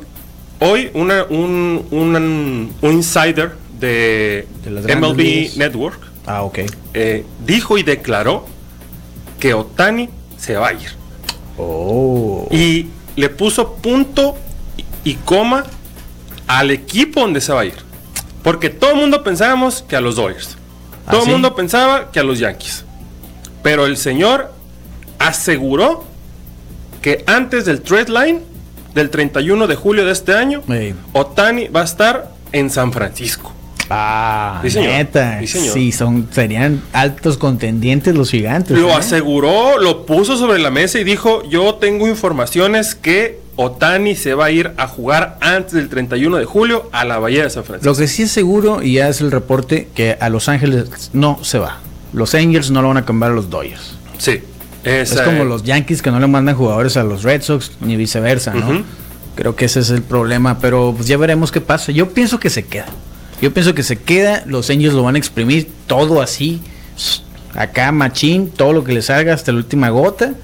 hoy 0.61 0.91
una, 0.95 1.25
un, 1.25 1.87
un, 1.91 2.73
un 2.81 2.93
insider 2.93 3.53
de, 3.79 4.47
MLB 4.67 5.17
ligas. 5.19 5.57
Network 5.57 6.11
Ah, 6.27 6.49
eh, 6.95 7.25
dijo 7.45 7.77
y 7.79 7.83
declaró 7.83 8.47
que 9.41 9.55
Otani 9.55 10.09
se 10.37 10.55
va 10.57 10.69
a 10.69 10.73
ir. 10.75 10.91
Oh. 11.59 12.47
Y 12.51 12.87
le 13.17 13.29
puso 13.31 13.75
punto 13.75 14.37
y 15.03 15.15
coma 15.15 15.65
al 16.47 16.71
equipo 16.71 17.21
donde 17.21 17.41
se 17.41 17.53
va 17.53 17.63
a 17.63 17.65
ir. 17.65 17.75
Porque 18.43 18.71
todo 18.71 18.91
el 18.93 18.97
mundo 18.99 19.25
pensábamos 19.25 19.83
que 19.83 19.97
a 19.97 20.01
los 20.01 20.17
Dodgers. 20.17 20.57
¿Ah, 21.07 21.13
Todo 21.13 21.21
el 21.23 21.27
sí? 21.27 21.33
mundo 21.33 21.55
pensaba 21.55 22.11
que 22.13 22.21
a 22.21 22.23
los 22.23 22.39
Yankees. 22.39 22.85
Pero 23.63 23.87
el 23.87 23.97
señor 23.97 24.53
aseguró 25.19 26.05
que 27.03 27.25
antes 27.27 27.65
del 27.65 27.81
trade 27.83 28.09
line 28.11 28.41
del 28.95 29.11
31 29.11 29.67
de 29.67 29.75
julio 29.77 30.05
de 30.05 30.13
este 30.13 30.35
año. 30.35 30.63
Otani 31.13 31.69
va 31.69 31.83
a 31.83 31.85
estar 31.85 32.33
en 32.53 32.71
San 32.71 32.93
Francisco. 32.93 33.53
Ah, 33.93 34.61
Sí, 34.63 34.71
señor. 34.71 34.93
neta. 34.93 35.41
Sí, 35.41 35.47
señor. 35.49 35.75
Sí, 35.75 35.91
son, 35.93 36.29
serían 36.31 36.81
altos 36.93 37.37
contendientes 37.39 38.15
los 38.15 38.31
gigantes. 38.31 38.79
Lo 38.79 38.91
¿eh? 38.91 38.95
aseguró, 38.95 39.79
lo 39.79 40.07
puso 40.07 40.37
sobre 40.37 40.61
la 40.61 40.71
mesa 40.71 41.01
y 41.01 41.05
dijo, 41.05 41.43
yo 41.49 41.75
tengo 41.75 42.07
informaciones 42.09 42.95
que 42.95 43.41
Otani 43.57 44.15
se 44.15 44.35
va 44.35 44.45
a 44.47 44.51
ir 44.53 44.73
a 44.77 44.87
jugar 44.87 45.39
antes 45.41 45.73
del 45.73 45.89
31 45.89 46.37
de 46.37 46.45
julio 46.45 46.89
a 46.93 47.05
la 47.05 47.19
Bahía 47.19 47.43
de 47.43 47.51
San 47.51 47.65
Francisco. 47.65 47.91
Lo 47.93 47.97
que 47.99 48.07
sí 48.07 48.23
es 48.23 48.31
seguro, 48.31 48.81
y 48.81 48.95
ya 48.95 49.09
es 49.09 49.21
el 49.21 49.33
reporte, 49.33 49.89
que 49.95 50.17
a 50.21 50.29
Los 50.29 50.49
Ángeles 50.49 51.11
no 51.13 51.43
se 51.43 51.59
va. 51.59 51.81
Los 52.13 52.35
Angels 52.35 52.71
no 52.71 52.83
lo 52.83 52.89
van 52.89 52.97
a 52.99 53.05
cambiar 53.05 53.33
a 53.33 53.35
los 53.35 53.51
Dodgers. 53.51 53.97
Sí. 54.19 54.41
Es 54.85 55.13
como 55.21 55.43
eh, 55.43 55.45
los 55.45 55.63
Yankees 55.63 56.03
que 56.03 56.11
no 56.11 56.21
le 56.21 56.27
mandan 56.27 56.57
jugadores 56.57 56.97
a 56.97 57.05
los 57.05 57.23
Red 57.23 57.43
Sox, 57.43 57.73
ni 57.81 57.97
viceversa, 57.97 58.55
¿no? 58.55 58.83
Creo 59.35 59.57
que 59.57 59.67
ese 59.67 59.81
es 59.81 59.91
el 59.91 60.03
problema, 60.03 60.59
pero 60.59 60.95
pues 60.97 61.09
ya 61.09 61.17
veremos 61.17 61.53
qué 61.53 61.61
pasa. 61.61 61.93
Yo 61.93 62.11
pienso 62.11 62.41
que 62.41 62.51
se 62.51 62.65
queda. 62.65 62.87
Yo 63.41 63.53
pienso 63.53 63.75
que 63.75 63.83
se 63.83 63.97
queda, 63.97 64.43
los 64.47 64.69
Angels 64.69 64.95
lo 64.95 65.03
van 65.03 65.15
a 65.15 65.19
exprimir 65.19 65.71
todo 65.87 66.21
así, 66.21 66.61
acá 67.55 67.91
machín, 67.91 68.51
todo 68.51 68.73
lo 68.73 68.85
que 68.85 68.93
le 68.93 69.01
salga 69.01 69.33
hasta 69.33 69.53
la 69.53 69.59
última 69.59 69.89
gota, 69.89 70.35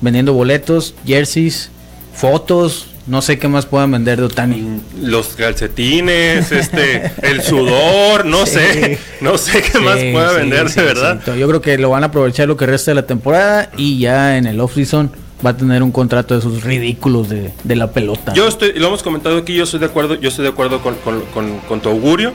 vendiendo 0.00 0.32
boletos, 0.32 0.94
jerseys, 1.06 1.70
fotos, 2.12 2.88
no 3.06 3.20
sé 3.22 3.38
qué 3.38 3.48
más 3.48 3.66
puedan 3.66 3.90
vender 3.90 4.18
de 4.18 4.24
Otani. 4.24 4.80
Los 5.02 5.28
calcetines, 5.36 6.50
este, 6.52 7.12
el 7.22 7.42
sudor, 7.42 8.24
no 8.24 8.46
Sí. 8.46 8.52
sé, 8.54 8.98
no 9.20 9.36
sé 9.38 9.60
qué 9.62 9.78
más 9.78 9.96
pueda 9.98 10.30
sí, 10.30 10.36
vender, 10.36 10.70
sí, 10.70 10.80
de 10.80 10.86
verdad. 10.86 11.20
Yo 11.36 11.46
creo 11.48 11.60
que 11.60 11.76
lo 11.78 11.90
van 11.90 12.02
a 12.02 12.06
aprovechar 12.06 12.48
lo 12.48 12.56
que 12.56 12.66
resta 12.66 12.90
de 12.92 12.94
la 12.96 13.06
temporada 13.06 13.70
y 13.76 13.98
ya 13.98 14.36
en 14.38 14.46
el 14.46 14.58
off-season 14.60 15.10
va 15.44 15.50
a 15.50 15.56
tener 15.56 15.82
un 15.82 15.92
contrato 15.92 16.32
de 16.34 16.40
esos 16.40 16.62
ridículos 16.64 17.28
de, 17.28 17.50
de 17.62 17.76
la 17.76 17.92
pelota. 17.92 18.32
Yo 18.32 18.48
estoy, 18.48 18.72
lo 18.78 18.86
hemos 18.86 19.02
comentado 19.02 19.36
aquí, 19.36 19.54
yo 19.54 19.64
estoy 19.64 19.80
de 19.80 19.86
acuerdo, 19.86 20.14
yo 20.14 20.28
estoy 20.30 20.44
de 20.44 20.50
acuerdo 20.50 20.80
con, 20.80 20.94
con- 20.96 21.20
con- 21.34 21.58
con 21.60 21.80
tu 21.80 21.90
augurio, 21.90 22.32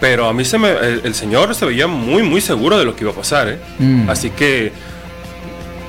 pero 0.00 0.26
a 0.26 0.32
mí 0.32 0.46
se 0.46 0.56
me, 0.56 0.70
el, 0.70 1.02
el 1.04 1.14
señor 1.14 1.54
se 1.54 1.66
veía 1.66 1.86
muy, 1.86 2.22
muy 2.22 2.40
seguro 2.40 2.78
de 2.78 2.86
lo 2.86 2.96
que 2.96 3.04
iba 3.04 3.12
a 3.12 3.16
pasar, 3.16 3.48
¿eh? 3.50 3.58
Mm. 3.78 4.08
Así 4.08 4.30
que 4.30 4.72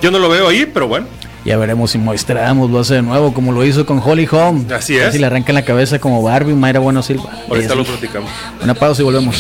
yo 0.02 0.12
no 0.12 0.20
lo 0.20 0.28
veo 0.28 0.50
ahí, 0.50 0.66
pero 0.66 0.90
bueno, 0.90 1.08
Ya 1.44 1.58
veremos 1.58 1.90
si 1.92 1.98
Moistramos 1.98 2.70
lo 2.70 2.80
hace 2.80 2.96
de 2.96 3.02
nuevo, 3.02 3.34
como 3.34 3.52
lo 3.52 3.66
hizo 3.66 3.84
con 3.86 4.00
Holly 4.00 4.28
Holm. 4.32 4.68
Así 4.72 4.96
es. 4.98 5.14
Si 5.14 5.20
le 5.20 5.26
arranca 5.26 5.52
la 5.54 5.66
cabeza 5.66 5.98
como 6.00 6.22
Barbie, 6.22 6.54
Mayra 6.54 6.80
Bueno 6.80 7.02
Silva. 7.02 7.32
ahorita 7.50 7.74
lo 7.74 7.84
platicamos. 7.84 8.30
Una 8.62 8.76
pausa 8.76 9.02
y 9.02 9.06
volvemos. 9.06 9.36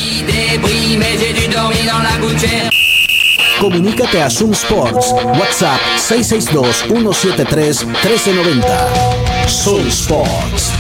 Comunícate 3.60 4.22
a 4.24 4.30
Zoom 4.30 4.54
Sports. 4.54 5.14
WhatsApp 5.40 5.80
662-173-1390. 6.10 8.66
Zoom 9.48 9.88
Sports. 9.88 10.72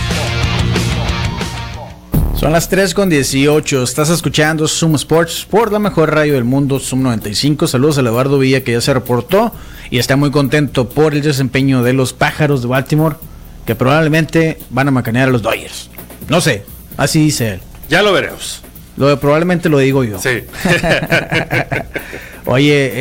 Son 2.40 2.51
las 2.51 2.68
3 2.70 2.96
con 2.96 3.08
18. 3.08 3.84
Estás 3.84 4.10
escuchando 4.10 4.68
Zoom 4.68 4.96
Sports 4.96 5.46
por 5.48 5.72
la 5.72 5.78
mejor 5.78 6.12
radio 6.12 6.34
del 6.34 6.44
mundo, 6.44 6.80
Zoom 6.80 7.04
95. 7.04 7.68
Saludos 7.68 8.00
a 8.00 8.01
Eduardo 8.01 8.40
Villa 8.40 8.63
que 8.63 8.72
ya 8.72 8.82
se 8.82 8.96
reportó 8.96 9.51
y 9.91 10.00
está 10.00 10.15
muy 10.15 10.31
contento 10.31 10.89
por 10.89 11.13
el 11.13 11.21
desempeño 11.21 11.83
de 11.83 11.93
los 11.93 12.13
pájaros 12.13 12.63
de 12.63 12.69
Baltimore 12.69 13.17
que 13.65 13.75
probablemente 13.75 14.57
van 14.71 14.88
a 14.88 14.91
macanear 14.91 15.27
a 15.27 15.31
los 15.31 15.43
Dodgers. 15.43 15.89
No 16.29 16.41
sé, 16.41 16.63
así 16.98 17.19
dice 17.25 17.55
él. 17.55 17.60
Ya 17.89 18.01
lo 18.01 18.12
veremos. 18.13 18.62
Lo 18.98 19.07
de 19.07 19.17
probablemente 19.17 19.69
lo 19.69 19.77
digo 19.77 20.03
yo. 20.03 20.17
Sí. 20.19 20.43
Oye, 22.45 22.91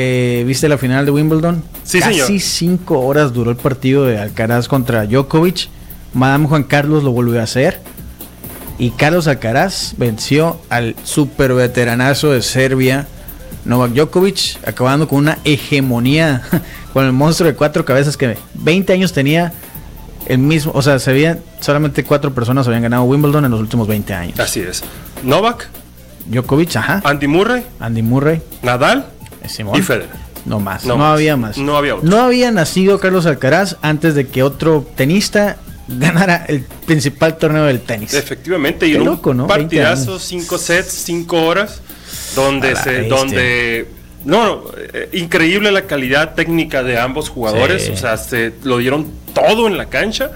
eh, 0.41 0.45
¿viste 0.45 0.69
la 0.69 0.79
final 0.79 1.05
de 1.07 1.13
Wimbledon? 1.13 1.63
Sí, 1.85 2.01
Casi 2.01 2.21
señor. 2.21 2.41
cinco 2.41 3.01
horas 3.01 3.33
duró 3.33 3.51
el 3.51 3.57
partido 3.57 4.05
de 4.05 4.19
Alcaraz 4.19 4.69
contra 4.69 5.07
Djokovic. 5.07 5.69
Madame 6.13 6.47
Juan 6.47 6.65
Carlos 6.65 7.05
lo 7.05 7.13
volvió 7.13 7.41
a 7.41 7.45
hacer. 7.45 7.81
Y 8.79 8.91
Carlos 8.91 9.27
Alcaraz 9.29 9.95
venció 9.97 10.61
al 10.71 10.97
super 11.05 11.55
veteranazo 11.55 12.33
de 12.33 12.43
Serbia, 12.43 13.07
Novak 13.65 13.93
Djokovic, 13.93 14.59
acabando 14.67 15.07
con 15.09 15.19
una 15.19 15.39
hegemonía 15.45 16.43
con 16.93 17.05
el 17.05 17.13
monstruo 17.13 17.49
de 17.51 17.57
cuatro 17.57 17.85
cabezas 17.85 18.17
que 18.17 18.37
20 18.55 18.93
años 18.93 19.13
tenía 19.13 19.53
el 20.27 20.39
mismo, 20.39 20.73
o 20.75 20.83
sea, 20.83 20.99
se 20.99 21.11
habían, 21.11 21.41
solamente 21.61 22.05
cuatro 22.05 22.33
personas 22.33 22.67
habían 22.67 22.83
ganado 22.83 23.03
Wimbledon 23.05 23.45
en 23.45 23.51
los 23.51 23.61
últimos 23.61 23.89
20 23.89 24.15
años. 24.15 24.39
Así 24.41 24.61
es. 24.61 24.83
Novak, 25.23 25.69
Djokovic, 26.27 26.77
ajá, 26.77 27.01
Andy 27.05 27.27
Murray, 27.27 27.65
Andy 27.81 28.03
Murray, 28.03 28.41
Nadal 28.63 29.07
Simón. 29.49 29.79
y 29.79 29.83
Federer. 29.83 30.09
No 30.47 30.59
más, 30.59 30.85
No 30.85 30.95
no, 30.95 30.99
más. 31.01 31.15
había 31.15 31.37
más. 31.37 31.59
No 31.59 31.77
había 31.77 31.97
otro. 31.97 32.09
No 32.09 32.19
había 32.23 32.51
nacido 32.51 32.99
Carlos 32.99 33.27
Alcaraz 33.27 33.77
antes 33.83 34.15
de 34.15 34.27
que 34.29 34.43
otro 34.43 34.87
tenista 34.97 35.57
ganara 35.89 36.45
el 36.49 36.61
principal 36.87 37.37
torneo 37.37 37.65
del 37.65 37.81
tenis. 37.81 38.15
Efectivamente, 38.15 38.87
y 38.89 38.95
en 38.95 39.05
loco, 39.05 39.31
un 39.31 39.39
¿no? 39.39 39.47
20 39.47 39.65
partidazo, 39.77 40.19
cinco 40.19 40.57
sets, 40.57 40.93
cinco 40.93 41.43
horas, 41.43 41.81
donde 42.35 42.77
se, 42.77 43.05
donde 43.05 43.87
no, 44.25 44.45
no, 44.45 44.63
eh, 44.93 45.09
increíble 45.13 45.73
la 45.73 45.83
calidad 45.83 46.35
técnica 46.35 46.83
de 46.83 46.99
ambos 46.99 47.29
jugadores, 47.29 47.85
Sí. 47.87 47.93
o 47.93 47.97
sea, 47.97 48.17
se 48.17 48.53
lo 48.65 48.79
dieron 48.79 49.07
todo 49.35 49.67
en 49.67 49.77
la 49.77 49.87
cancha. 49.87 50.31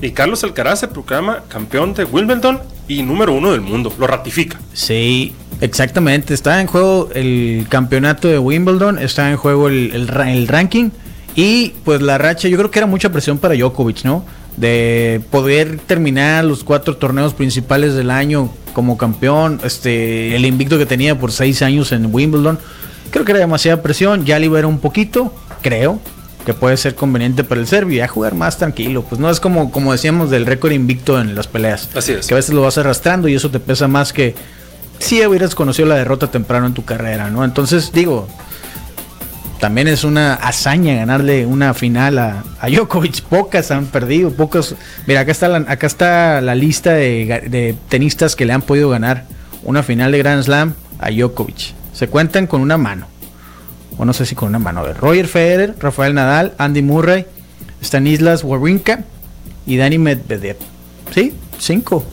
Y 0.00 0.12
Carlos 0.12 0.44
Alcaraz 0.44 0.78
se 0.80 0.88
proclama 0.88 1.42
campeón 1.48 1.92
de 1.92 2.04
Wimbledon 2.04 2.60
y 2.86 3.02
número 3.02 3.32
uno 3.32 3.50
del 3.50 3.60
mundo, 3.60 3.92
lo 3.98 4.06
ratifica. 4.06 4.56
Sí, 4.72 5.34
exactamente. 5.60 6.34
Está 6.34 6.60
en 6.60 6.68
juego 6.68 7.10
el 7.14 7.66
campeonato 7.68 8.28
de 8.28 8.38
Wimbledon, 8.38 8.98
está 8.98 9.28
en 9.30 9.36
juego 9.36 9.66
el, 9.68 9.90
el 9.92 10.08
el 10.28 10.46
ranking 10.46 10.90
y 11.34 11.70
pues 11.84 12.00
la 12.00 12.16
racha, 12.16 12.46
yo 12.48 12.56
creo 12.58 12.70
que 12.70 12.78
era 12.78 12.86
mucha 12.86 13.10
presión 13.10 13.38
para 13.38 13.54
Djokovic, 13.54 14.04
¿no? 14.04 14.24
De 14.56 15.20
poder 15.30 15.78
terminar 15.80 16.44
los 16.44 16.62
cuatro 16.64 16.96
torneos 16.96 17.34
principales 17.34 17.94
del 17.94 18.10
año 18.10 18.52
como 18.78 18.96
campeón, 18.96 19.60
este, 19.64 20.36
el 20.36 20.46
invicto 20.46 20.78
que 20.78 20.86
tenía 20.86 21.18
por 21.18 21.32
seis 21.32 21.62
años 21.62 21.90
en 21.90 22.14
Wimbledon. 22.14 22.60
Creo 23.10 23.24
que 23.24 23.32
era 23.32 23.40
demasiada 23.40 23.82
presión, 23.82 24.24
ya 24.24 24.38
libera 24.38 24.68
un 24.68 24.78
poquito, 24.78 25.34
creo 25.62 25.98
que 26.46 26.54
puede 26.54 26.76
ser 26.76 26.94
conveniente 26.94 27.42
para 27.42 27.60
el 27.60 27.66
serbio, 27.66 27.98
ya 27.98 28.06
jugar 28.06 28.36
más 28.36 28.56
tranquilo, 28.56 29.02
pues 29.02 29.20
no 29.20 29.28
es 29.30 29.40
como, 29.40 29.72
como 29.72 29.90
decíamos 29.90 30.30
del 30.30 30.46
récord 30.46 30.70
invicto 30.70 31.20
en 31.20 31.34
las 31.34 31.48
peleas. 31.48 31.88
Así 31.96 32.12
es. 32.12 32.28
Que 32.28 32.34
a 32.34 32.36
veces 32.36 32.54
lo 32.54 32.62
vas 32.62 32.78
arrastrando 32.78 33.26
y 33.26 33.34
eso 33.34 33.50
te 33.50 33.58
pesa 33.58 33.88
más 33.88 34.12
que 34.12 34.36
si 35.00 35.26
hubieras 35.26 35.56
conocido 35.56 35.88
la 35.88 35.96
derrota 35.96 36.30
temprano 36.30 36.68
en 36.68 36.74
tu 36.74 36.84
carrera, 36.84 37.30
¿no? 37.30 37.44
Entonces, 37.44 37.90
digo, 37.90 38.28
también 39.60 39.88
es 39.88 40.04
una 40.04 40.34
hazaña 40.34 40.94
ganarle 40.94 41.46
una 41.46 41.74
final 41.74 42.18
a, 42.18 42.44
a 42.60 42.68
Djokovic. 42.68 43.22
Pocas 43.22 43.70
han 43.70 43.86
perdido, 43.86 44.30
pocos. 44.32 44.74
Mira, 45.06 45.20
acá 45.20 45.32
está 45.32 45.48
la, 45.48 45.58
acá 45.58 45.86
está 45.86 46.40
la 46.40 46.54
lista 46.54 46.92
de, 46.92 47.48
de 47.48 47.74
tenistas 47.88 48.36
que 48.36 48.46
le 48.46 48.52
han 48.52 48.62
podido 48.62 48.88
ganar 48.88 49.24
una 49.64 49.82
final 49.82 50.12
de 50.12 50.18
Grand 50.18 50.42
Slam 50.42 50.74
a 50.98 51.10
Djokovic. 51.10 51.74
Se 51.92 52.08
cuentan 52.08 52.46
con 52.46 52.60
una 52.60 52.78
mano. 52.78 53.06
O 53.96 54.04
no 54.04 54.12
sé 54.12 54.26
si 54.26 54.34
con 54.34 54.48
una 54.48 54.60
mano. 54.60 54.84
Ver, 54.84 54.96
Roger 54.96 55.26
Federer, 55.26 55.74
Rafael 55.80 56.14
Nadal, 56.14 56.54
Andy 56.58 56.82
Murray, 56.82 57.26
Stanislas 57.82 58.44
Wawrinka 58.44 59.00
y 59.66 59.76
Dani 59.76 59.98
Medvedev. 59.98 60.56
¿Sí? 61.12 61.34
Cinco. 61.58 62.04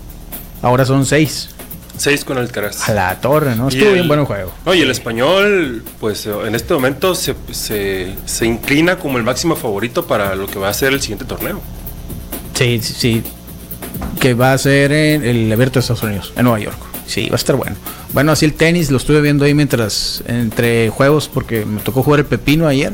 Ahora 0.61 0.85
son 0.85 1.05
seis. 1.05 1.54
Seis 1.97 2.25
con 2.25 2.37
Alcaraz. 2.37 2.89
A 2.89 2.93
la 2.93 3.19
torre, 3.21 3.55
¿no? 3.55 3.69
Estuvo 3.69 3.91
bien 3.93 4.07
bueno 4.07 4.23
el 4.23 4.27
juego. 4.27 4.51
No, 4.65 4.73
y 4.73 4.81
el 4.81 4.91
español, 4.91 5.83
pues 5.99 6.25
en 6.25 6.53
este 6.55 6.73
momento 6.73 7.15
se, 7.15 7.35
se, 7.51 8.13
se 8.25 8.45
inclina 8.45 8.97
como 8.99 9.17
el 9.17 9.23
máximo 9.23 9.55
favorito 9.55 10.05
para 10.05 10.35
lo 10.35 10.47
que 10.47 10.59
va 10.59 10.69
a 10.69 10.73
ser 10.73 10.91
el 10.93 11.01
siguiente 11.01 11.25
torneo. 11.25 11.61
Sí, 12.53 12.79
sí, 12.81 12.93
sí. 12.97 13.23
Que 14.19 14.33
va 14.33 14.53
a 14.53 14.57
ser 14.57 14.91
en 14.91 15.23
el 15.23 15.51
Abierto 15.51 15.75
de 15.75 15.79
Estados 15.81 16.03
Unidos, 16.03 16.33
en 16.35 16.43
Nueva 16.43 16.59
York. 16.59 16.77
Sí, 17.07 17.27
va 17.29 17.35
a 17.35 17.37
estar 17.37 17.55
bueno. 17.55 17.75
Bueno, 18.13 18.31
así 18.31 18.45
el 18.45 18.53
tenis 18.53 18.91
lo 18.91 18.97
estuve 18.97 19.21
viendo 19.21 19.45
ahí 19.45 19.53
mientras, 19.53 20.23
entre 20.27 20.89
juegos, 20.89 21.29
porque 21.31 21.65
me 21.65 21.79
tocó 21.81 22.03
jugar 22.03 22.21
el 22.21 22.25
pepino 22.25 22.67
ayer. 22.67 22.93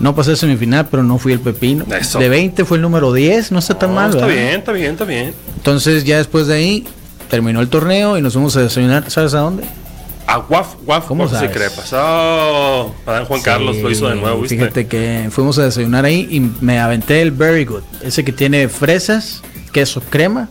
No 0.00 0.14
pasé 0.16 0.34
semifinal, 0.34 0.88
pero 0.90 1.02
no 1.04 1.18
fui 1.18 1.32
el 1.32 1.40
pepino. 1.40 1.84
Eso. 1.94 2.18
De 2.18 2.28
20 2.28 2.64
fue 2.64 2.78
el 2.78 2.82
número 2.82 3.12
10, 3.12 3.52
no 3.52 3.58
está 3.60 3.78
tan 3.78 3.90
No, 3.90 3.96
mal. 3.96 4.10
Está 4.10 4.26
¿verdad? 4.26 4.42
bien, 4.42 4.58
está 4.58 4.72
bien, 4.72 4.90
está 4.92 5.04
bien. 5.04 5.34
Entonces 5.56 6.04
ya 6.04 6.16
después 6.16 6.46
de 6.48 6.54
ahí 6.54 6.84
terminó 7.32 7.62
el 7.62 7.68
torneo 7.68 8.18
y 8.18 8.20
nos 8.20 8.34
fuimos 8.34 8.54
a 8.58 8.60
desayunar. 8.60 9.10
¿Sabes 9.10 9.32
a 9.32 9.38
dónde? 9.38 9.64
A 10.26 10.40
Waf, 10.40 10.74
Waf, 10.84 11.06
¿Cómo 11.06 11.26
se 11.26 11.50
crepas. 11.50 11.90
Oh, 11.94 12.94
Adán 13.06 13.24
Juan 13.24 13.40
Carlos 13.40 13.78
lo 13.78 13.90
hizo 13.90 14.06
de 14.06 14.16
nuevo, 14.16 14.42
¿viste? 14.42 14.58
Fíjate 14.58 14.86
que 14.86 15.28
fuimos 15.30 15.58
a 15.58 15.64
desayunar 15.64 16.04
ahí 16.04 16.28
y 16.30 16.40
me 16.62 16.78
aventé 16.78 17.22
el 17.22 17.30
Very 17.30 17.64
Good. 17.64 17.84
Ese 18.02 18.22
que 18.22 18.34
tiene 18.34 18.68
fresas, 18.68 19.40
queso, 19.72 20.02
crema. 20.10 20.50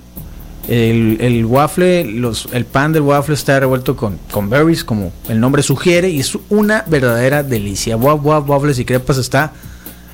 El, 0.67 1.19
el 1.21 1.45
waffle, 1.45 2.03
los, 2.03 2.49
el 2.51 2.65
pan 2.65 2.93
del 2.93 3.03
waffle 3.03 3.35
está 3.35 3.59
revuelto 3.59 3.95
con, 3.95 4.17
con 4.31 4.49
berries, 4.49 4.83
como 4.83 5.11
el 5.29 5.39
nombre 5.39 5.61
sugiere, 5.61 6.09
y 6.09 6.19
es 6.19 6.35
una 6.49 6.83
verdadera 6.87 7.43
delicia. 7.43 7.95
Waf, 7.95 8.25
waf, 8.25 8.49
waffles 8.49 8.79
y 8.79 8.85
crepas 8.85 9.19
está 9.19 9.53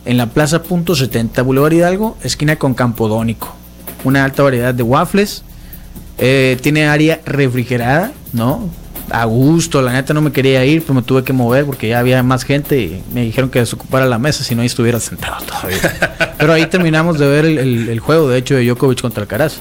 en 0.03 0.17
la 0.17 0.25
Plaza 0.31 0.63
Punto 0.63 0.95
70, 0.95 1.41
Boulevard 1.43 1.71
Hidalgo, 1.71 2.17
esquina 2.23 2.57
con 2.57 2.73
Campodónico. 2.73 3.55
Una 4.03 4.25
alta 4.25 4.43
variedad 4.43 4.73
de 4.73 4.83
waffles. 4.83 5.45
Eh, 6.17 6.57
tiene 6.61 6.87
área 6.87 7.21
refrigerada, 7.25 8.11
¿no? 8.33 8.69
A 9.09 9.23
gusto, 9.25 9.81
la 9.81 9.93
neta 9.93 10.13
no 10.13 10.21
me 10.21 10.31
quería 10.31 10.65
ir, 10.65 10.81
pero 10.81 10.95
me 10.95 11.01
tuve 11.01 11.23
que 11.23 11.31
mover 11.31 11.65
porque 11.65 11.87
ya 11.87 11.99
había 11.99 12.21
más 12.23 12.43
gente 12.43 12.77
y 12.81 13.01
me 13.13 13.21
dijeron 13.23 13.49
que 13.49 13.59
desocupara 13.59 14.05
la 14.05 14.17
mesa 14.19 14.43
si 14.43 14.53
no 14.53 14.61
ahí 14.61 14.67
estuviera 14.67 14.99
sentado 14.99 15.37
todavía. 15.45 15.77
pero 16.37 16.51
ahí 16.53 16.65
terminamos 16.65 17.17
de 17.17 17.27
ver 17.27 17.45
el, 17.45 17.57
el- 17.57 17.89
el 17.89 17.99
juego, 17.99 18.27
de 18.27 18.37
hecho, 18.39 18.55
de 18.55 18.65
Djokovic 18.65 18.99
contra 19.01 19.21
Alcaraz. 19.23 19.57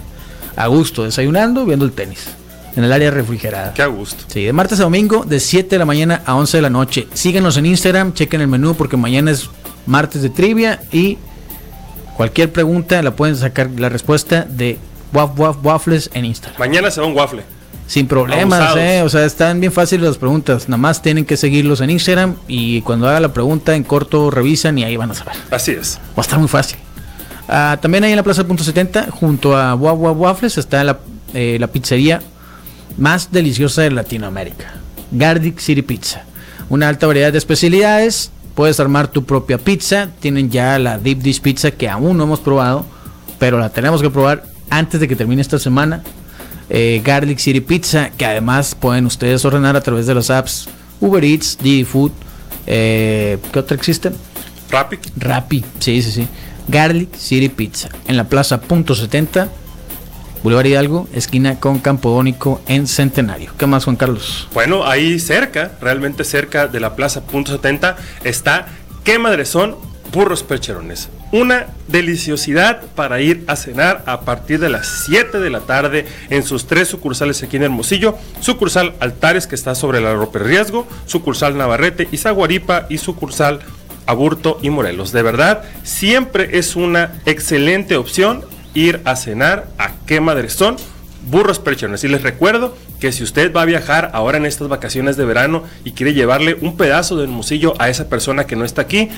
A 0.56 0.66
gusto, 0.68 1.04
desayunando, 1.04 1.64
viendo 1.66 1.84
el 1.84 1.92
tenis. 1.92 2.26
En 2.74 2.82
el 2.84 2.92
área 2.92 3.10
refrigerada. 3.10 3.72
Qué 3.72 3.82
a 3.82 3.86
gusto. 3.86 4.24
Sí, 4.26 4.44
de 4.44 4.52
martes 4.52 4.80
a 4.80 4.82
domingo, 4.82 5.24
de 5.24 5.38
7 5.40 5.68
de 5.70 5.78
la 5.78 5.84
mañana 5.86 6.22
a 6.26 6.34
11 6.34 6.58
de 6.58 6.62
la 6.62 6.70
noche. 6.70 7.06
Síganos 7.14 7.56
en 7.56 7.66
Instagram, 7.66 8.14
chequen 8.14 8.40
el 8.40 8.48
menú 8.48 8.74
porque 8.74 8.96
mañana 8.96 9.30
es 9.30 9.48
martes 9.86 10.22
de 10.22 10.30
trivia 10.30 10.82
y 10.92 11.16
cualquier 12.16 12.50
pregunta 12.52 13.00
la 13.02 13.12
pueden 13.14 13.36
sacar 13.36 13.70
la 13.78 13.88
respuesta 13.88 14.44
de 14.48 14.78
Waf 15.16 15.38
Waf 15.38 15.56
Waffles 15.62 16.10
en 16.12 16.26
Instagram. 16.26 16.58
Mañana 16.58 16.90
se 16.90 17.00
va 17.00 17.06
un 17.06 17.16
waffle. 17.16 17.42
Sin 17.86 18.06
problemas, 18.08 18.60
Abusados. 18.60 18.78
eh. 18.78 19.02
O 19.02 19.08
sea, 19.08 19.24
están 19.24 19.60
bien 19.60 19.72
fáciles 19.72 20.06
las 20.06 20.18
preguntas. 20.18 20.68
Nada 20.68 20.76
más 20.78 21.00
tienen 21.02 21.24
que 21.24 21.36
seguirlos 21.36 21.80
en 21.80 21.90
Instagram 21.90 22.34
y 22.48 22.82
cuando 22.82 23.08
haga 23.08 23.20
la 23.20 23.32
pregunta 23.32 23.74
en 23.76 23.84
corto 23.84 24.30
revisan 24.30 24.76
y 24.78 24.84
ahí 24.84 24.96
van 24.96 25.12
a 25.12 25.14
saber. 25.14 25.34
Así 25.50 25.70
es. 25.70 25.98
Va 26.08 26.18
a 26.18 26.20
estar 26.22 26.38
muy 26.38 26.48
fácil. 26.48 26.78
Ah, 27.48 27.78
también 27.80 28.02
ahí 28.04 28.10
en 28.10 28.16
la 28.16 28.24
Plaza 28.24 28.44
Punto 28.44 28.64
70, 28.64 29.08
junto 29.12 29.56
a 29.56 29.74
Waf 29.76 29.96
Waf 29.98 30.16
Waffles, 30.18 30.58
está 30.58 30.82
la, 30.82 30.98
eh, 31.32 31.56
la 31.60 31.68
pizzería 31.68 32.20
más 32.98 33.30
deliciosa 33.30 33.82
de 33.82 33.92
Latinoamérica. 33.92 34.74
Gardic 35.12 35.60
City 35.60 35.82
Pizza. 35.82 36.24
Una 36.68 36.88
alta 36.88 37.06
variedad 37.06 37.30
de 37.30 37.38
especialidades. 37.38 38.32
Puedes 38.56 38.80
armar 38.80 39.06
tu 39.08 39.24
propia 39.24 39.58
pizza. 39.58 40.08
Tienen 40.18 40.50
ya 40.50 40.76
la 40.80 40.98
Deep 40.98 41.18
Dish 41.20 41.40
Pizza 41.40 41.70
que 41.70 41.88
aún 41.88 42.16
no 42.18 42.24
hemos 42.24 42.40
probado, 42.40 42.84
pero 43.38 43.60
la 43.60 43.68
tenemos 43.70 44.02
que 44.02 44.10
probar 44.10 44.42
antes 44.70 45.00
de 45.00 45.08
que 45.08 45.16
termine 45.16 45.42
esta 45.42 45.58
semana. 45.58 46.02
Eh, 46.68 47.00
Garlic 47.04 47.38
City 47.38 47.60
Pizza, 47.60 48.10
que 48.10 48.26
además 48.26 48.74
pueden 48.74 49.06
ustedes 49.06 49.44
ordenar 49.44 49.76
a 49.76 49.80
través 49.80 50.06
de 50.06 50.14
las 50.14 50.30
apps 50.30 50.68
Uber 51.00 51.24
Eats, 51.24 51.58
Didi 51.62 51.84
Food. 51.84 52.12
Eh, 52.66 53.38
¿Qué 53.52 53.58
otra 53.58 53.76
existe? 53.76 54.12
Rappi. 54.70 54.98
Rappi, 55.16 55.64
sí, 55.78 56.02
sí, 56.02 56.10
sí. 56.10 56.28
Garlic 56.68 57.14
City 57.14 57.48
Pizza, 57.48 57.88
en 58.08 58.16
la 58.16 58.24
plaza 58.24 58.60
Punto 58.60 58.96
70, 58.96 59.48
Boulevard 60.42 60.66
Hidalgo, 60.66 61.08
esquina 61.12 61.60
con 61.60 61.78
Campodónico 61.78 62.60
en 62.66 62.88
Centenario. 62.88 63.52
¿Qué 63.56 63.66
más, 63.66 63.84
Juan 63.84 63.94
Carlos? 63.94 64.48
Bueno, 64.52 64.84
ahí 64.84 65.20
cerca, 65.20 65.72
realmente 65.80 66.24
cerca 66.24 66.66
de 66.66 66.80
la 66.80 66.96
plaza 66.96 67.22
punto 67.22 67.52
70, 67.52 67.96
está 68.24 68.66
¿Qué 69.06 69.20
madres 69.20 69.50
son? 69.50 69.76
Burros 70.12 70.42
percherones. 70.42 71.08
Una 71.36 71.66
deliciosidad 71.86 72.80
para 72.94 73.20
ir 73.20 73.44
a 73.46 73.56
cenar 73.56 74.02
a 74.06 74.22
partir 74.22 74.58
de 74.58 74.70
las 74.70 75.04
7 75.04 75.38
de 75.38 75.50
la 75.50 75.60
tarde 75.60 76.06
en 76.30 76.42
sus 76.42 76.66
tres 76.66 76.88
sucursales 76.88 77.42
aquí 77.42 77.58
en 77.58 77.64
Hermosillo. 77.64 78.16
Sucursal 78.40 78.94
Altares, 79.00 79.46
que 79.46 79.54
está 79.54 79.74
sobre 79.74 80.00
la 80.00 80.14
Roper 80.14 80.44
Riesgo, 80.44 80.88
sucursal 81.04 81.58
Navarrete 81.58 82.08
y 82.10 82.16
Zaguaripa 82.16 82.86
y 82.88 82.96
sucursal 82.96 83.58
Aburto 84.06 84.58
y 84.62 84.70
Morelos. 84.70 85.12
De 85.12 85.20
verdad, 85.20 85.62
siempre 85.82 86.56
es 86.56 86.74
una 86.74 87.20
excelente 87.26 87.98
opción 87.98 88.42
ir 88.72 89.02
a 89.04 89.14
cenar 89.14 89.68
a 89.76 89.92
qué 90.06 90.22
madres 90.22 90.54
son 90.54 90.76
burros 91.26 91.58
percherones. 91.58 92.02
Y 92.04 92.08
les 92.08 92.22
recuerdo 92.22 92.74
que 93.00 93.12
si 93.12 93.22
usted 93.22 93.52
va 93.52 93.62
a 93.62 93.66
viajar 93.66 94.10
ahora 94.14 94.38
en 94.38 94.46
estas 94.46 94.68
vacaciones 94.68 95.16
de 95.16 95.24
verano 95.24 95.64
y 95.84 95.92
quiere 95.92 96.14
llevarle 96.14 96.56
un 96.60 96.76
pedazo 96.76 97.16
de 97.16 97.24
hermosillo 97.24 97.74
a 97.78 97.90
esa 97.90 98.08
persona 98.08 98.46
que 98.46 98.56
no 98.56 98.64
está 98.64 98.82
aquí, 98.82 99.10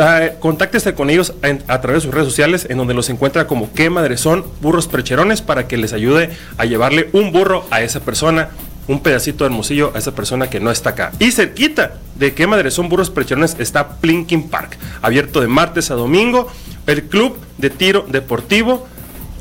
ah, 0.00 0.30
contáctese 0.40 0.94
con 0.94 1.10
ellos 1.10 1.34
en- 1.42 1.62
a 1.68 1.80
través 1.80 2.02
de 2.02 2.06
sus 2.06 2.14
redes 2.14 2.26
sociales 2.28 2.66
en 2.68 2.78
donde 2.78 2.94
los 2.94 3.08
encuentra 3.10 3.46
como 3.46 3.72
qué 3.72 3.90
madres 3.90 4.20
son 4.20 4.44
burros 4.60 4.88
percherones 4.88 5.42
para 5.42 5.68
que 5.68 5.76
les 5.76 5.92
ayude 5.92 6.30
a 6.58 6.64
llevarle 6.64 7.08
un 7.12 7.30
burro 7.32 7.64
a 7.70 7.82
esa 7.82 8.00
persona 8.00 8.48
un 8.88 9.00
pedacito 9.00 9.44
de 9.44 9.50
hermosillo 9.50 9.92
a 9.94 9.98
esa 9.98 10.12
persona 10.16 10.50
que 10.50 10.58
no 10.58 10.72
está 10.72 10.90
acá. 10.90 11.12
Y 11.20 11.30
cerquita 11.30 11.94
de 12.16 12.34
qué 12.34 12.48
madre 12.48 12.72
son 12.72 12.88
burros 12.88 13.08
percherones 13.10 13.54
está 13.60 13.98
Plinking 14.00 14.48
Park, 14.48 14.76
abierto 15.00 15.40
de 15.40 15.46
martes 15.46 15.92
a 15.92 15.94
domingo, 15.94 16.48
el 16.88 17.04
club 17.04 17.36
de 17.58 17.70
tiro 17.70 18.04
deportivo 18.08 18.88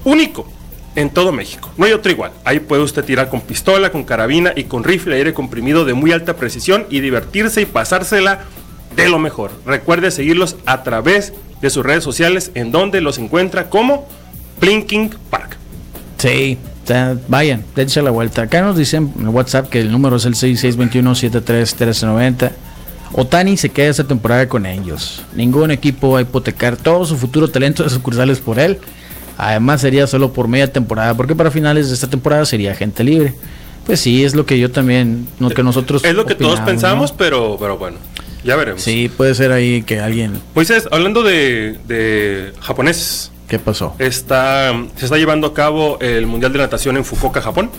único 0.04 0.48
en 0.96 1.10
todo 1.10 1.32
México. 1.32 1.72
No 1.78 1.86
hay 1.86 1.94
otro 1.94 2.12
igual. 2.12 2.32
Ahí 2.44 2.60
puede 2.60 2.84
usted 2.84 3.04
tirar 3.06 3.30
con 3.30 3.42
pistola, 3.42 3.92
con 3.92 4.04
carabina 4.04 4.54
y 4.56 4.66
con 4.66 4.84
rifle 4.84 5.16
aire 5.16 5.34
comprimido 5.34 5.84
de 5.86 5.94
muy 5.94 6.12
alta 6.12 6.36
precisión 6.36 6.86
y 6.90 7.00
divertirse 7.00 7.62
y 7.62 7.66
pasársela 7.66 8.42
de 9.04 9.10
lo 9.10 9.20
mejor. 9.20 9.52
Recuerde 9.66 10.12
seguirlos 10.12 10.56
a 10.66 10.84
través 10.84 11.34
de 11.62 11.70
sus 11.70 11.86
redes 11.86 12.04
sociales 12.04 12.52
en 12.56 12.72
donde 12.72 13.02
los 13.02 13.18
encuentra 13.18 13.70
como 13.70 14.08
Plinking 14.60 15.12
Park. 15.30 15.58
Sí, 16.18 16.58
vayan, 17.28 17.64
dense 17.76 18.02
la 18.02 18.12
vuelta. 18.12 18.44
Acá 18.44 18.62
nos 18.62 18.78
dicen 18.78 19.14
en 19.18 19.28
WhatsApp 19.30 19.70
que 19.70 19.82
el 19.82 19.92
número 19.92 20.18
es 20.18 20.26
el 20.26 20.36
6621-731390. 20.36 22.52
Otani 23.14 23.58
se 23.58 23.70
queda 23.70 23.90
esta 23.90 24.04
temporada 24.04 24.48
con 24.48 24.66
ellos. 24.66 25.24
Ningún 25.34 25.72
equipo 25.72 26.12
va 26.12 26.20
a 26.20 26.22
hipotecar 26.22 26.78
todo 26.78 27.06
su 27.06 27.18
futuro 27.18 27.48
talento 27.48 27.84
de 27.84 27.90
sucursales 27.90 28.40
por 28.40 28.60
él. 28.60 28.78
Además 29.38 29.82
sería 29.82 30.06
solo 30.06 30.34
por 30.34 30.48
media 30.48 30.72
temporada, 30.72 31.16
porque 31.16 31.36
para 31.36 31.50
finales 31.50 31.88
de 31.88 31.96
esta 31.96 32.10
temporada 32.10 32.46
sería 32.46 32.76
gente 32.76 33.04
libre. 33.04 33.34
Pues 33.86 34.02
sí, 34.02 34.24
es 34.24 34.36
lo 34.36 34.46
que 34.46 34.60
yo 34.60 34.70
también, 34.70 35.28
lo 35.40 35.50
que 35.50 35.64
nosotros 35.64 36.04
Es 36.04 36.14
lo 36.14 36.26
que 36.26 36.36
todos 36.36 36.60
opinamos, 36.60 36.70
pensamos, 36.70 37.12
¿no? 37.12 37.18
pero, 37.18 37.58
pero 37.60 37.78
bueno, 37.78 37.98
ya 38.44 38.56
veremos. 38.56 38.82
Sí, 38.82 39.10
puede 39.16 39.36
ser 39.36 39.52
ahí 39.52 39.84
que 39.84 40.00
alguien, 40.00 40.42
Moisés, 40.56 40.88
hablando 40.92 41.24
de, 41.24 41.78
de 41.88 42.54
japoneses, 42.62 43.32
¿qué 43.48 43.60
pasó? 43.60 43.96
está, 44.00 44.74
se 44.96 45.06
está 45.06 45.18
llevando 45.18 45.48
a 45.48 45.54
cabo 45.54 45.98
el 46.00 46.28
Mundial 46.28 46.54
de 46.54 46.60
Natación 46.60 46.98
en 46.98 47.06
Fukuoka, 47.06 47.42
Japón. 47.42 47.70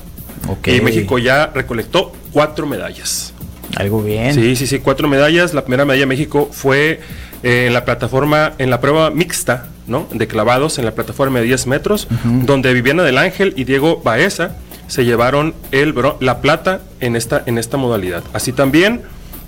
Ok. 0.49 0.69
Y 0.69 0.81
México 0.81 1.19
ya 1.19 1.47
recolectó 1.55 2.13
cuatro 2.33 2.67
medallas. 2.67 3.35
Algo 3.77 4.03
bien. 4.03 4.35
Sí, 4.35 4.57
sí, 4.57 4.67
sí, 4.67 4.79
cuatro 4.81 5.09
medallas. 5.09 5.55
La 5.55 5.63
primera 5.63 5.85
medalla 5.85 6.01
de 6.01 6.07
México 6.07 6.49
fue 6.51 7.01
eh, 7.43 7.67
en 7.67 7.73
la 7.73 7.85
plataforma, 7.85 8.55
en 8.59 8.71
la 8.71 8.81
prueba 8.81 9.11
mixta, 9.11 9.69
¿no? 9.87 10.09
De 10.13 10.27
clavados, 10.27 10.79
en 10.79 10.85
la 10.85 10.93
plataforma 10.93 11.39
de 11.41 11.47
10 11.47 11.67
metros, 11.67 12.09
donde 12.25 12.73
Viviana 12.73 13.03
del 13.03 13.19
Ángel 13.19 13.55
y 13.57 13.65
Diego 13.65 14.01
Baeza 14.03 14.57
se 14.89 15.05
llevaron 15.05 15.55
el 15.71 15.95
la 16.21 16.41
plata 16.41 16.81
en 17.01 17.17
esta, 17.17 17.43
en 17.47 17.59
esta 17.59 17.77
modalidad. 17.77 18.25
Así 18.33 18.53
también 18.53 19.03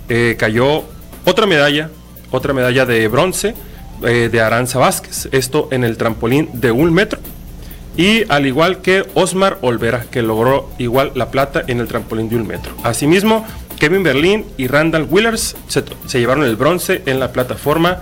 eh, 0.09 0.35
cayó 0.39 0.85
otra 1.25 1.45
medalla, 1.45 1.89
otra 2.31 2.53
medalla 2.53 2.85
de 2.85 3.07
bronce 3.07 3.53
eh, 4.03 4.29
de 4.31 4.41
Aranza 4.41 4.79
Vázquez, 4.79 5.29
esto 5.31 5.67
en 5.71 5.83
el 5.83 5.97
trampolín 5.97 6.49
de 6.53 6.71
un 6.71 6.93
metro. 6.93 7.19
Y 7.95 8.23
al 8.31 8.47
igual 8.47 8.81
que 8.81 9.05
Osmar 9.13 9.59
Olvera, 9.61 10.05
que 10.09 10.23
logró 10.23 10.69
igual 10.79 11.11
la 11.15 11.29
plata 11.29 11.63
en 11.67 11.79
el 11.79 11.87
trampolín 11.87 12.27
de 12.27 12.35
un 12.37 12.47
metro. 12.47 12.73
Asimismo, 12.83 13.45
Kevin 13.77 14.01
Berlín 14.01 14.45
y 14.57 14.67
Randall 14.67 15.05
Willers 15.09 15.55
se, 15.67 15.83
llevaron 16.17 16.43
el 16.43 16.55
bronce 16.55 17.03
en 17.05 17.19
la 17.19 17.31
plataforma, 17.31 17.99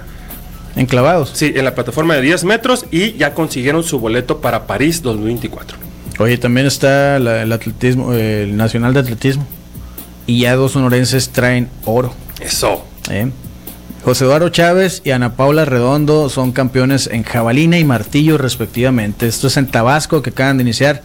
Enclavados. 0.77 1.31
sí, 1.33 1.51
en 1.55 1.65
la 1.65 1.75
plataforma 1.75 2.15
de 2.15 2.21
10 2.21 2.45
metros 2.45 2.85
y 2.91 3.13
ya 3.13 3.33
consiguieron 3.33 3.83
su 3.83 3.99
boleto 3.99 4.39
para 4.39 4.65
París 4.67 5.01
2024. 5.01 5.77
Oye, 6.19 6.37
también 6.37 6.67
está 6.67 7.19
la- 7.19 7.41
el 7.41 7.51
atletismo, 7.51 8.13
el 8.13 8.55
Nacional 8.55 8.93
de 8.93 9.01
Atletismo. 9.01 9.45
Y 10.27 10.41
ya 10.41 10.55
dos 10.55 10.71
sonorenses 10.73 11.29
traen 11.29 11.67
oro. 11.83 12.13
Eso. 12.39 12.85
¿Eh? 13.09 13.31
José 14.03 14.25
Eduardo 14.25 14.49
Chávez 14.49 15.01
y 15.05 15.11
Ana 15.11 15.35
Paula 15.35 15.63
Redondo 15.65 16.29
son 16.29 16.51
campeones 16.51 17.07
en 17.11 17.23
jabalina 17.23 17.77
y 17.77 17.83
martillo 17.83 18.37
respectivamente. 18.37 19.27
Esto 19.27 19.47
es 19.47 19.57
en 19.57 19.67
Tabasco 19.67 20.21
que 20.23 20.31
acaban 20.31 20.57
de 20.57 20.63
iniciar 20.63 21.03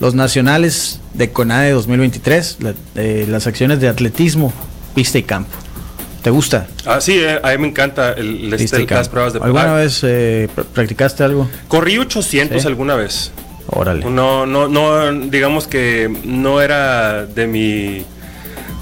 los 0.00 0.14
nacionales 0.14 1.00
de 1.14 1.30
CONADE 1.30 1.72
2023, 1.72 2.58
la- 2.60 2.74
eh, 2.94 3.26
las 3.28 3.46
acciones 3.46 3.80
de 3.80 3.88
atletismo, 3.88 4.52
pista 4.94 5.18
y 5.18 5.24
campo. 5.24 5.50
¿Te 6.22 6.30
gusta? 6.30 6.66
Ah, 6.86 7.00
sí, 7.00 7.18
eh, 7.18 7.38
a 7.42 7.50
mí 7.52 7.58
me 7.58 7.68
encanta 7.68 8.12
el, 8.12 8.52
el- 8.52 8.54
este- 8.54 8.86
las 8.86 9.08
pruebas 9.08 9.34
de 9.34 9.40
¿Alguna 9.40 9.74
vez 9.74 10.00
eh, 10.04 10.48
pr- 10.56 10.64
practicaste 10.64 11.22
algo? 11.24 11.48
Corrí 11.68 11.98
800 11.98 12.62
Sí. 12.62 12.66
alguna 12.68 12.94
vez. 12.94 13.30
Órale. 13.70 14.04
No, 14.06 14.46
no, 14.46 14.68
no, 14.68 15.12
digamos 15.28 15.66
que 15.66 16.10
no 16.24 16.62
era 16.62 17.26
de 17.26 17.46
mi... 17.46 18.04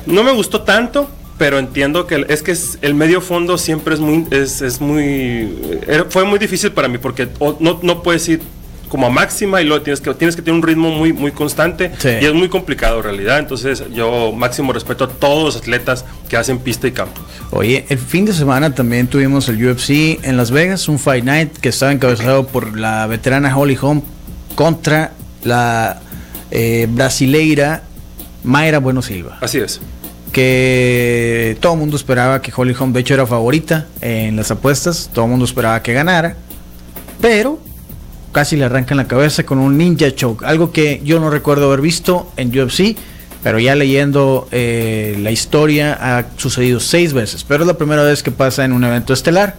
No 0.06 0.22
me 0.22 0.30
gustó 0.32 0.62
tanto, 0.62 1.10
pero 1.38 1.58
entiendo 1.58 2.06
que 2.06 2.24
es 2.28 2.42
que 2.42 2.52
es- 2.52 2.78
el 2.82 2.94
medio 2.94 3.20
fondo 3.20 3.58
siempre 3.58 3.94
es 3.94 4.00
muy... 4.00 4.26
Es, 4.30 4.62
es 4.62 4.80
muy 4.80 5.54
era- 5.86 6.06
fue 6.08 6.24
muy 6.24 6.38
difícil 6.38 6.72
para 6.72 6.88
mí 6.88 6.98
porque 6.98 7.28
no, 7.60 7.78
no 7.82 8.02
puedes 8.02 8.28
ir 8.28 8.40
como 8.88 9.08
a 9.08 9.10
máxima 9.10 9.60
y 9.60 9.64
luego 9.64 9.82
tienes 9.82 10.00
que, 10.00 10.14
tienes 10.14 10.36
que 10.36 10.42
tener 10.42 10.60
un 10.60 10.62
ritmo 10.66 10.90
muy, 10.92 11.12
muy 11.12 11.32
constante 11.32 11.90
Sí. 11.98 12.08
y 12.20 12.24
es 12.24 12.32
muy 12.34 12.48
complicado 12.48 12.98
en 12.98 13.02
realidad. 13.02 13.40
Entonces 13.40 13.82
yo 13.92 14.32
máximo 14.32 14.72
respeto 14.72 15.04
a 15.04 15.08
todos 15.08 15.44
los 15.44 15.56
atletas 15.56 16.04
que 16.28 16.36
hacen 16.36 16.58
pista 16.60 16.86
y 16.86 16.92
campo. 16.92 17.20
Oye, 17.50 17.84
el 17.88 17.98
fin 17.98 18.24
de 18.26 18.32
semana 18.32 18.74
también 18.74 19.08
tuvimos 19.08 19.48
el 19.48 19.56
UFC 19.66 20.20
en 20.22 20.36
Las 20.36 20.52
Vegas, 20.52 20.88
un 20.88 20.98
Fight 21.00 21.24
Night 21.24 21.58
que 21.58 21.68
estaba 21.70 21.90
encabezado 21.92 22.46
por 22.46 22.78
la 22.78 23.06
veterana 23.08 23.56
Holly 23.56 23.76
Holm 23.80 24.02
contra 24.54 25.12
la 25.42 26.00
eh, 26.52 26.86
brasileira 26.88 27.82
Mayra 28.44 28.78
Bueno 28.78 29.02
Silva. 29.02 29.38
Así 29.40 29.58
es. 29.58 29.80
Que 30.36 31.56
todo 31.62 31.72
el 31.72 31.78
mundo 31.78 31.96
esperaba 31.96 32.42
que 32.42 32.52
Holly 32.54 32.76
Holm, 32.78 32.92
de 32.92 33.00
hecho, 33.00 33.14
era 33.14 33.26
favorita 33.26 33.86
en 34.02 34.36
las 34.36 34.50
apuestas, 34.50 35.08
todo 35.14 35.24
el 35.24 35.30
mundo 35.30 35.46
esperaba 35.46 35.82
que 35.82 35.94
ganara, 35.94 36.36
pero 37.22 37.58
casi 38.32 38.54
le 38.56 38.66
arrancan 38.66 38.98
la 38.98 39.06
cabeza 39.06 39.46
con 39.46 39.56
un 39.56 39.78
ninja 39.78 40.14
choke, 40.14 40.44
algo 40.44 40.72
que 40.72 41.00
yo 41.02 41.20
no 41.20 41.30
recuerdo 41.30 41.68
haber 41.68 41.80
visto 41.80 42.30
en 42.36 42.48
UFC, 42.48 42.98
pero 43.42 43.58
ya 43.58 43.74
leyendo 43.74 44.46
eh, 44.52 45.16
la 45.22 45.30
historia 45.30 45.96
ha 45.98 46.26
sucedido 46.36 46.80
seis 46.80 47.14
veces, 47.14 47.42
pero 47.42 47.64
es 47.64 47.66
la 47.66 47.78
primera 47.78 48.02
vez 48.02 48.22
que 48.22 48.30
pasa 48.30 48.62
en 48.66 48.72
un 48.72 48.84
evento 48.84 49.14
estelar 49.14 49.54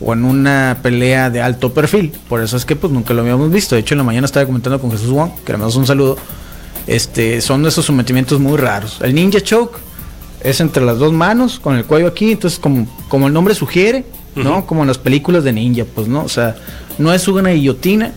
o 0.00 0.12
en 0.12 0.24
una 0.24 0.78
pelea 0.80 1.28
de 1.30 1.42
alto 1.42 1.74
perfil, 1.74 2.12
por 2.28 2.40
eso 2.40 2.56
es 2.56 2.64
que 2.64 2.76
pues 2.76 2.92
nunca 2.92 3.14
lo 3.14 3.22
habíamos 3.22 3.50
visto, 3.50 3.74
de 3.74 3.80
hecho 3.80 3.94
en 3.94 3.98
la 3.98 4.04
mañana 4.04 4.26
estaba 4.26 4.46
comentando 4.46 4.80
con 4.80 4.92
Jesús 4.92 5.10
Wong, 5.10 5.32
que 5.44 5.50
le 5.50 5.58
mandamos 5.58 5.74
un 5.74 5.88
saludo, 5.88 6.16
este, 6.86 7.40
son 7.40 7.66
esos 7.66 7.84
sometimientos 7.84 8.38
muy 8.38 8.58
raros, 8.58 9.00
el 9.02 9.12
ninja 9.12 9.40
choke 9.40 9.89
es 10.42 10.60
entre 10.60 10.84
las 10.84 10.98
dos 10.98 11.12
manos, 11.12 11.60
con 11.60 11.76
el 11.76 11.84
cuello 11.84 12.06
aquí, 12.06 12.32
entonces 12.32 12.58
como, 12.58 12.86
como 13.08 13.26
el 13.26 13.32
nombre 13.32 13.54
sugiere, 13.54 14.04
¿no? 14.34 14.66
Como 14.66 14.82
en 14.82 14.88
las 14.88 14.98
películas 14.98 15.44
de 15.44 15.52
ninja, 15.52 15.84
pues, 15.94 16.08
¿no? 16.08 16.22
O 16.24 16.28
sea, 16.28 16.56
no 16.98 17.12
es 17.12 17.26
una 17.28 17.50
guillotina, 17.50 18.12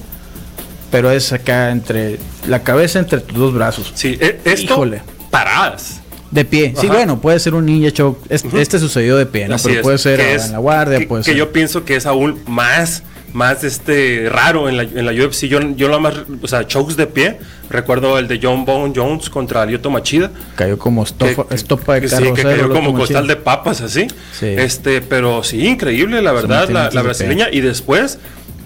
pero 0.92 1.12
es 1.12 1.34
acá 1.34 1.72
entre 1.72 2.20
la 2.48 2.64
cabeza 2.64 3.00
entre 3.00 3.20
tus 3.20 3.38
dos 3.38 3.54
brazos. 3.54 3.92
Sí, 3.96 4.18
e- 4.20 4.40
esto 4.46 4.74
Híjole. 4.74 5.02
paradas. 5.32 6.00
De 6.32 6.46
pie. 6.46 6.74
Sí, 6.80 6.88
bueno, 6.88 7.22
puede 7.22 7.40
ser 7.40 7.54
un 7.54 7.68
ninja 7.68 7.92
choke. 7.92 8.20
Este 8.30 8.80
sucedió 8.80 9.18
de 9.18 9.28
pie, 9.28 9.48
¿no? 9.48 9.56
Así 9.56 9.68
pero 9.68 9.80
es, 9.80 9.84
puede 9.84 9.98
ser 10.00 10.20
en 10.20 10.52
la 10.52 10.58
guardia, 10.58 10.98
que, 10.98 11.06
puede 11.06 11.22
que 11.24 11.30
ser. 11.32 11.36
yo 11.38 11.52
pienso 11.52 11.86
que 11.86 11.96
es 11.96 12.08
aún 12.08 12.40
más 12.48 13.04
más 13.34 13.64
este 13.64 14.30
raro 14.30 14.70
en 14.70 14.78
la, 14.78 14.84
en 14.84 15.06
la 15.06 15.12
UFC 15.12 15.46
yo 15.46 15.60
yo 15.76 15.88
lo 15.90 16.00
más 16.00 16.14
o 16.42 16.48
sea 16.48 16.66
chokes 16.68 16.96
de 16.96 17.08
pie. 17.08 17.40
Recuerdo 17.70 18.20
el 18.20 18.28
de 18.28 18.40
John 18.42 18.66
Bone 18.66 18.94
Jones 18.96 19.30
contra 19.32 19.66
Lyoto 19.66 19.90
Machida 19.90 20.30
Cayó 20.56 20.78
como 20.78 21.04
estopa, 21.04 21.48
que- 21.48 21.56
estopa 21.56 21.96
de 21.96 22.02
que 22.02 22.10
sí, 22.10 22.24
que 22.36 22.44
cayó 22.44 22.70
como 22.70 22.94
costal 22.94 23.26
de 23.26 23.36
papas 23.36 23.82
así. 23.82 24.08
Sí. 24.38 24.48
este 24.48 25.02
pero 25.02 25.44
sí 25.44 25.66
increíble 25.68 26.22
la 26.22 26.32
verdad 26.34 26.70
la, 26.70 26.92
la 26.92 27.02
brasileña. 27.02 27.48
y 27.52 27.62
después 27.62 28.20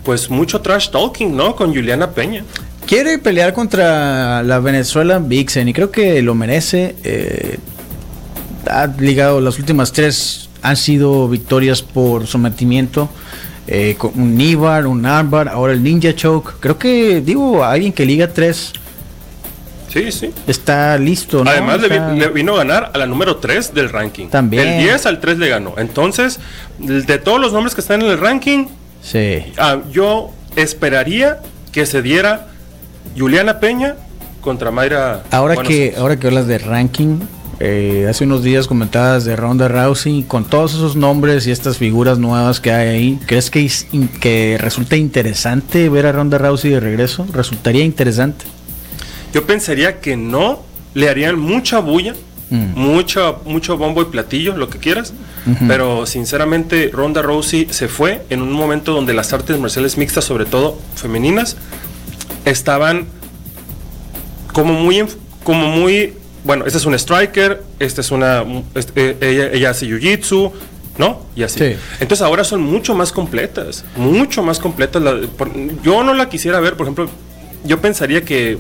pues 0.04 0.30
mucho 0.30 0.62
trash 0.62 0.90
talking 0.90 1.36
no 1.36 1.56
con 1.56 1.74
Juliana 1.74 2.12
Peña. 2.12 2.44
Quiere 2.86 3.18
pelear 3.20 3.54
contra 3.54 4.42
la 4.44 4.60
Venezuela 4.60 5.20
Vixen 5.20 5.68
y 5.68 5.74
creo 5.74 5.92
que 5.92 6.22
lo 6.22 6.34
merece. 6.36 6.96
eh, 7.04 7.58
ha 8.70 8.88
ligado 8.88 9.40
las 9.42 9.60
últimas 9.60 9.92
tres 9.94 10.50
han 10.62 10.76
sido 10.76 11.28
victorias 11.30 11.82
por 11.82 12.28
sometimiento. 12.28 13.10
Eh, 13.68 13.96
con 13.98 14.12
un 14.16 14.36
Nibar, 14.36 14.88
un 14.88 15.06
Armbar, 15.06 15.50
ahora 15.50 15.74
el 15.74 15.84
Ninja 15.84 16.16
Choke. 16.16 16.54
Creo 16.60 16.78
que, 16.78 17.22
digo, 17.22 17.64
alguien 17.64 17.92
que 17.94 18.06
liga 18.06 18.28
tres 18.28 18.72
sí 19.90 20.12
sí 20.12 20.32
está 20.48 20.98
listo. 20.98 21.44
¿no? 21.44 21.50
Además, 21.50 21.82
le, 21.82 21.88
vi- 21.90 21.96
Está- 21.96 22.14
le 22.14 22.28
vino 22.30 22.54
a 22.56 22.58
ganar 22.58 22.92
a 22.94 22.98
la 22.98 23.06
número 23.06 23.38
3 23.38 23.74
del 23.74 23.90
ranking. 23.90 24.28
También. 24.28 24.68
El 24.68 24.84
10 24.84 25.06
al 25.06 25.20
3 25.20 25.38
le 25.38 25.50
ganó. 25.50 25.74
Entonces, 25.78 26.40
de 26.80 27.18
todos 27.18 27.40
los 27.40 27.54
nombres 27.54 27.74
que 27.74 27.82
están 27.82 28.02
en 28.02 28.10
el 28.10 28.18
ranking, 28.20 28.68
Sí. 29.02 29.44
ah, 29.58 29.78
yo 29.92 30.32
esperaría 30.56 31.40
que 31.72 31.86
se 31.86 32.02
diera 32.02 32.48
Juliana 33.18 33.60
Peña 33.60 33.96
contra 34.42 34.72
Mayra. 34.72 35.24
Ahora 35.32 35.56
Buenos 35.56 35.70
que, 35.72 35.84
Aires. 35.84 35.98
ahora 35.98 36.18
que 36.18 36.28
hablas 36.28 36.48
de 36.48 36.58
ranking, 36.58 37.20
eh, 37.60 38.08
hace 38.10 38.24
unos 38.24 38.44
días 38.44 38.68
comentabas 38.68 39.26
de 39.26 39.36
Ronda 39.36 39.68
Rousey, 39.68 40.24
con 40.24 40.46
todos 40.46 40.74
esos 40.74 40.96
nombres 40.96 41.48
y 41.48 41.52
estas 41.52 41.78
figuras 41.78 42.20
nuevas 42.20 42.60
que 42.60 42.72
hay 42.72 42.88
ahí, 42.90 43.20
¿crees 43.26 43.50
que, 43.50 43.70
que 44.20 44.58
resulta 44.60 44.96
interesante 44.96 45.90
ver 45.90 46.06
a 46.06 46.12
Ronda 46.12 46.38
Rousey 46.38 46.72
de 46.72 46.80
regreso? 46.80 47.26
¿Resultaría 47.34 47.84
interesante? 47.84 48.46
Yo 49.34 49.46
pensaría 49.46 50.00
que 50.00 50.16
no, 50.16 50.64
le 50.94 51.10
harían 51.10 51.40
mucha 51.40 51.80
bulla, 51.80 52.14
Mm. 52.50 52.80
mucho, 52.80 53.42
mucho 53.46 53.78
bombo 53.78 54.02
y 54.02 54.06
platillo, 54.06 54.56
lo 54.56 54.70
que 54.70 54.80
quieras. 54.80 55.14
Pero 55.68 56.06
sinceramente, 56.06 56.90
Ronda 56.94 57.22
Rousey 57.22 57.68
se 57.72 57.88
fue 57.88 58.26
en 58.30 58.42
un 58.42 58.52
momento 58.52 58.94
donde 58.94 59.14
las 59.14 59.32
artes 59.32 59.58
marciales 59.58 59.98
mixtas, 59.98 60.26
sobre 60.26 60.46
todo 60.46 60.78
femeninas, 60.96 61.56
estaban 62.44 63.06
como 64.52 64.74
muy, 64.74 65.06
como 65.44 65.68
muy, 65.68 66.14
bueno, 66.48 66.66
este 66.66 66.80
es 66.80 66.86
un 66.86 66.94
striker, 66.96 67.62
esta 67.80 68.02
es 68.02 68.10
una, 68.10 68.44
este, 68.74 69.12
eh, 69.12 69.18
ella, 69.22 69.50
ella 69.52 69.70
hace 69.72 69.86
jiu-jitsu, 69.86 70.52
¿no? 70.98 71.22
Y 71.36 71.44
así. 71.44 71.60
Sí. 71.60 71.76
Entonces 72.00 72.22
ahora 72.26 72.44
son 72.44 72.62
mucho 72.62 72.96
más 72.96 73.12
completas, 73.12 73.84
mucho 73.98 74.42
más 74.42 74.58
completas. 74.58 75.02
la- 75.04 75.20
por- 75.38 75.52
yo 75.84 76.04
no 76.04 76.14
la 76.16 76.30
quisiera 76.30 76.60
ver, 76.60 76.76
por 76.76 76.86
ejemplo, 76.88 77.10
yo 77.66 77.80
pensaría 77.82 78.24
que 78.24 78.58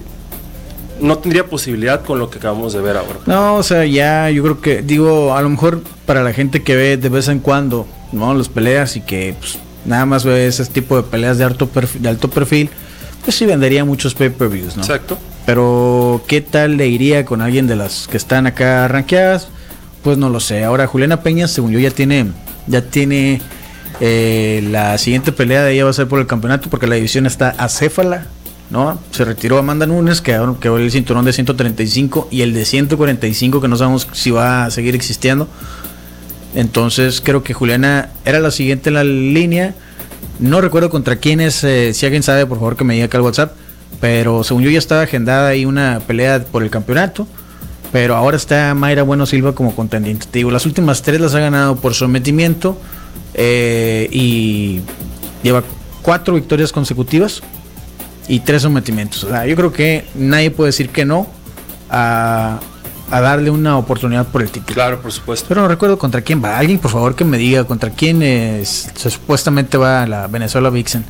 no 1.00 1.18
tendría 1.20 1.46
posibilidad 1.46 2.04
con 2.04 2.20
lo 2.20 2.30
que 2.30 2.40
acabamos 2.40 2.74
de 2.74 2.82
ver 2.82 2.98
ahora. 2.98 3.20
No, 3.26 3.56
o 3.56 3.64
sea, 3.64 3.86
ya 3.86 4.30
yo 4.30 4.44
creo 4.44 4.62
que, 4.62 4.82
digo, 4.82 5.36
a 5.36 5.42
lo 5.42 5.50
mejor 5.50 5.82
para 6.06 6.24
la 6.24 6.34
gente 6.34 6.64
que 6.64 6.76
ve 6.76 6.98
de 6.98 7.10
vez 7.10 7.28
en 7.30 7.40
cuando, 7.40 7.88
¿no? 8.12 8.34
Las 8.34 8.50
peleas 8.50 8.96
y 8.98 9.02
que 9.02 9.36
pues, 9.40 9.58
nada 9.86 10.06
más 10.06 10.26
ve 10.26 10.48
ese 10.48 10.66
tipo 10.66 10.98
de 10.98 11.04
peleas 11.04 11.38
de 11.38 11.44
alto 11.46 11.68
perfil, 11.68 12.02
de 12.02 12.10
alto 12.10 12.30
perfil 12.30 12.70
pues 13.24 13.36
sí 13.36 13.46
vendería 13.46 13.84
muchos 13.86 14.14
pay-per-views, 14.16 14.76
¿no? 14.78 14.84
Exacto. 14.84 15.18
Pero, 15.48 16.26
¿qué 16.28 16.42
tal 16.42 16.76
le 16.76 16.90
iría 16.90 17.24
con 17.24 17.42
alguien 17.42 17.68
de 17.68 17.78
las 17.78 18.10
que 18.10 18.18
están 18.18 18.48
acá 18.48 18.86
rankeadas? 18.90 19.48
Pues 20.04 20.18
no 20.18 20.30
lo 20.30 20.42
sé. 20.42 20.66
Ahora, 20.66 20.88
Juliana 20.88 21.24
Peña, 21.24 21.48
según 21.48 21.72
yo, 21.72 21.80
ya 21.80 21.90
tiene, 21.90 22.26
ya 22.68 22.82
tiene 22.82 23.40
eh, 24.02 24.62
la 24.70 24.98
siguiente 24.98 25.32
pelea 25.32 25.64
de 25.64 25.72
ella 25.72 25.86
va 25.86 25.92
a 25.92 25.94
ser 25.94 26.10
por 26.10 26.20
el 26.20 26.28
campeonato 26.28 26.70
porque 26.70 26.86
la 26.86 26.96
división 26.96 27.26
está 27.26 27.52
acéfala, 27.52 28.26
¿no? 28.72 29.00
Se 29.12 29.24
retiró 29.24 29.58
Amanda 29.58 29.88
Nunes, 29.88 30.20
que 30.20 30.36
ahora 30.36 30.56
quedó 30.60 30.80
el 30.80 30.92
cinturón 30.92 31.24
de 31.24 31.32
135 31.32 32.28
y 32.30 32.42
el 32.42 32.54
de 32.54 32.66
145 32.66 33.62
que 33.62 33.70
no 33.70 33.78
sabemos 33.78 34.06
si 34.12 34.32
va 34.32 34.66
a 34.66 34.70
seguir 34.70 34.96
existiendo. 34.96 35.48
Entonces, 36.56 37.22
creo 37.22 37.42
que 37.42 37.54
Juliana 37.54 38.10
era 38.26 38.42
la 38.42 38.52
siguiente 38.52 38.90
en 38.90 38.96
la 38.96 39.06
línea. 39.06 39.76
No 40.40 40.60
recuerdo 40.60 40.90
contra 40.90 41.16
quién 41.16 41.40
es, 41.40 41.64
eh, 41.64 41.94
si 41.94 42.06
alguien 42.06 42.22
sabe, 42.22 42.46
por 42.46 42.58
favor 42.58 42.76
que 42.76 42.84
me 42.84 42.96
diga 42.96 43.06
acá 43.06 43.18
al 43.18 43.24
WhatsApp. 43.24 43.54
Pero 44.00 44.44
según 44.44 44.64
yo 44.64 44.70
ya 44.70 44.80
estaba 44.80 45.02
agendada 45.04 45.50
ahí 45.50 45.66
una 45.66 46.00
pelea 46.06 46.44
por 46.46 46.64
el 46.64 46.70
campeonato. 46.70 47.28
Pero 47.92 48.16
ahora 48.16 48.36
está 48.38 48.74
Mayra 48.74 49.04
Bueno 49.04 49.26
Silva 49.26 49.54
como 49.56 49.76
contendiente. 49.76 50.26
Te 50.30 50.40
digo, 50.40 50.52
las 50.52 50.66
últimas 50.66 51.02
tres 51.02 51.22
las 51.22 51.34
ha 51.36 51.40
ganado 51.40 51.78
por 51.78 51.94
sometimiento. 51.94 52.80
eh, 53.34 54.08
y 54.12 54.82
lleva 55.44 55.64
cuatro 56.02 56.34
victorias 56.34 56.72
consecutivas 56.72 57.42
y 58.28 58.40
tres 58.42 58.64
sometimientos. 58.64 59.24
O 59.24 59.30
sea, 59.30 59.46
yo 59.46 59.56
creo 59.56 59.72
que 59.72 60.06
nadie 60.16 60.52
puede 60.52 60.70
decir 60.70 60.90
que 60.90 61.06
no 61.06 61.28
a, 61.90 62.60
a 63.12 63.22
darle 63.22 63.50
una 63.52 63.78
oportunidad 63.78 64.28
por 64.28 64.42
el 64.42 64.50
título. 64.50 64.74
Claro, 64.74 65.02
por 65.02 65.12
supuesto. 65.12 65.46
Pero 65.48 65.62
no 65.62 65.68
recuerdo 65.68 65.98
contra 65.98 66.22
quién 66.22 66.44
va. 66.44 66.58
Alguien, 66.58 66.80
por 66.80 66.92
favor, 66.92 67.16
que 67.16 67.24
me 67.26 67.38
diga 67.38 67.64
contra 67.64 67.90
quién 67.92 68.22
es, 68.22 68.90
se- 68.96 69.10
supuestamente 69.10 69.78
va 69.78 70.06
la 70.08 70.28
Venezuela 70.28 70.70
Vixen. 70.70 71.06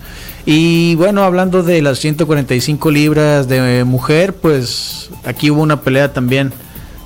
Y 0.49 0.95
bueno, 0.95 1.23
hablando 1.25 1.61
de 1.61 1.81
las 1.81 1.99
145 1.99 2.89
libras 2.89 3.49
de 3.49 3.83
mujer, 3.83 4.33
pues 4.33 5.09
aquí 5.25 5.51
hubo 5.51 5.61
una 5.61 5.81
pelea 5.81 6.13
también 6.13 6.53